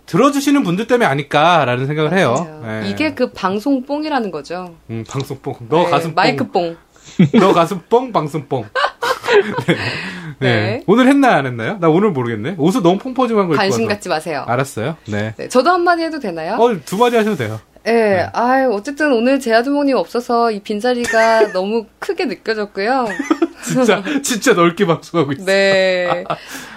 [0.06, 2.62] 들어주시는 분들 때문에 아닐까라는 생각을 해요.
[2.64, 2.88] 예.
[2.88, 4.74] 이게 그 방송 뽕이라는 거죠.
[4.90, 5.54] 음, 방송 뽕.
[5.68, 6.14] 너 네, 가슴 뽕.
[6.14, 6.76] 마이크 뽕.
[7.38, 8.64] 너 가슴 뽕, 방송 뽕.
[9.66, 9.74] 네.
[10.40, 10.54] 네.
[10.62, 10.82] 네.
[10.86, 11.78] 오늘 했나 안 했나요?
[11.80, 12.56] 나 오늘 모르겠네.
[12.58, 13.86] 옷을 너무 펑퍼짐한 걸 관심.
[13.86, 14.44] 갖지 마세요.
[14.48, 14.96] 알았어요.
[15.06, 15.34] 네.
[15.36, 16.54] 네, 저도 한마디 해도 되나요?
[16.54, 17.60] 어, 두 마디 하셔도 돼요.
[17.84, 23.06] 네, 아유, 어쨌든 오늘 제아두목님 없어서 이 빈자리가 너무 크게 느껴졌고요.
[23.64, 25.44] 진짜, 진짜 넓게 방송하고 있어.
[25.44, 26.24] 네.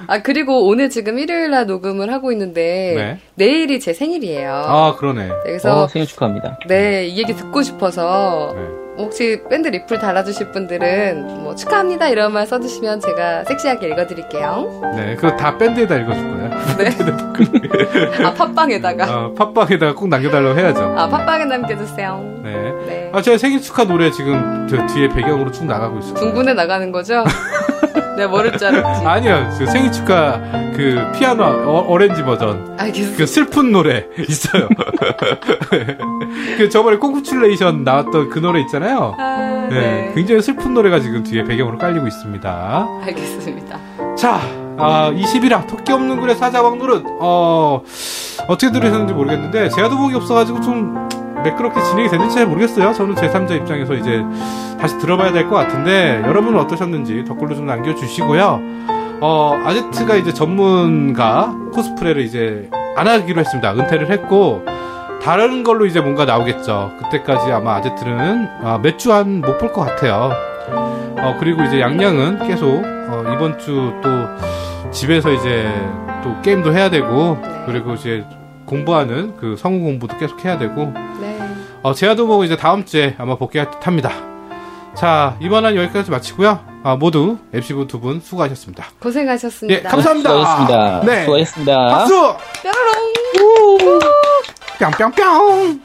[0.08, 3.20] 아, 그리고 오늘 지금 일요일 날 녹음을 하고 있는데, 네.
[3.36, 4.52] 내일이 제 생일이에요.
[4.52, 5.30] 아, 그러네.
[5.44, 6.60] 그래서, 어, 생일 축하합니다.
[6.68, 8.83] 네, 이 얘기 듣고 싶어서, 네.
[8.98, 14.82] 혹시 밴드 리플 달아주실 분들은, 뭐, 축하합니다 이런 말 써주시면 제가 섹시하게 읽어드릴게요.
[14.96, 15.16] 네.
[15.16, 16.50] 그거 다 밴드에다 읽어줄 거예요.
[16.78, 16.89] 네.
[18.24, 19.06] 아, 팟빵에다가.
[19.26, 20.82] 어, 팟빵에다가 꼭 남겨달라고 해야죠.
[20.98, 22.41] 아, 팟빵에 남겨주세요.
[22.44, 22.54] 네.
[22.86, 23.10] 네.
[23.14, 26.14] 아, 제가 생일 축하 노래 지금 저 뒤에 배경으로 쭉 나가고 있어요.
[26.16, 27.24] 군군에 나가는 거죠?
[28.18, 29.05] 내가 줄 알았지.
[29.05, 29.49] 아니요.
[29.57, 30.39] 그 생일 축하
[30.76, 32.76] 그 피아노 어, 오렌지 버전.
[32.80, 33.18] 알겠어.
[33.18, 34.68] 그 슬픈 노래 있어요.
[36.57, 39.16] 그 저번에 꽁쿠츄레이션 나왔던 그 노래 있잖아요.
[39.18, 40.11] 아, 네, 네.
[40.16, 42.88] 굉장히 슬픈 노래가 지금 뒤에 배경으로 깔리고 있습니다.
[43.03, 43.80] 알겠습니다.
[44.18, 44.41] 자,
[44.78, 47.03] 아, 20이라 토끼 없는 굴의 사자왕 노릇.
[47.20, 47.82] 어,
[48.47, 51.09] 어떻게 들으셨는지 모르겠는데 제가 도복이 없어가지고 좀
[51.44, 52.94] 매끄럽게 진행이 됐는지 잘 모르겠어요.
[52.94, 54.24] 저는 제3자 입장에서 이제
[54.80, 58.60] 다시 들어봐야 될 것 같은데 여러분은 어떠셨는지 댓글로 좀 남겨주시고요.
[59.22, 63.74] 어, 아제트가 이제 전문가 코스프레를 이제 안 하기로 했습니다.
[63.74, 64.64] 은퇴를 했고
[65.22, 66.91] 다른 걸로 이제 뭔가 나오겠죠.
[67.04, 70.32] 그때까지 아마 아제트는 아, 몇주 안 못 볼 것 같아요.
[70.70, 74.10] 어, 그리고 이제 양양은 계속 어, 이번 주 또
[74.91, 75.68] 집에서 이제
[76.24, 77.64] 또 게임도 해야 되고 네.
[77.66, 78.26] 그리고 이제
[78.66, 81.33] 공부하는 그 성우 공부도 계속 해야 되고 네.
[81.84, 84.12] 어, 제아도 뭐 이제 다음 주에 아마 복귀할 듯 합니다.
[84.96, 86.60] 자, 이번은 여기까지 마치고요.
[86.84, 88.86] 아, 모두 MC분 두 분 수고하셨습니다.
[89.02, 89.80] 고생하셨습니다.
[89.80, 90.30] 예, 감사합니다.
[90.30, 91.02] 수고하셨습니다.
[91.06, 91.22] 네.
[91.24, 91.88] 수고하셨습니다.
[91.90, 92.36] 박수!
[92.64, 94.00] 뾰로롱.
[94.80, 95.82] 뿅뿅뿅!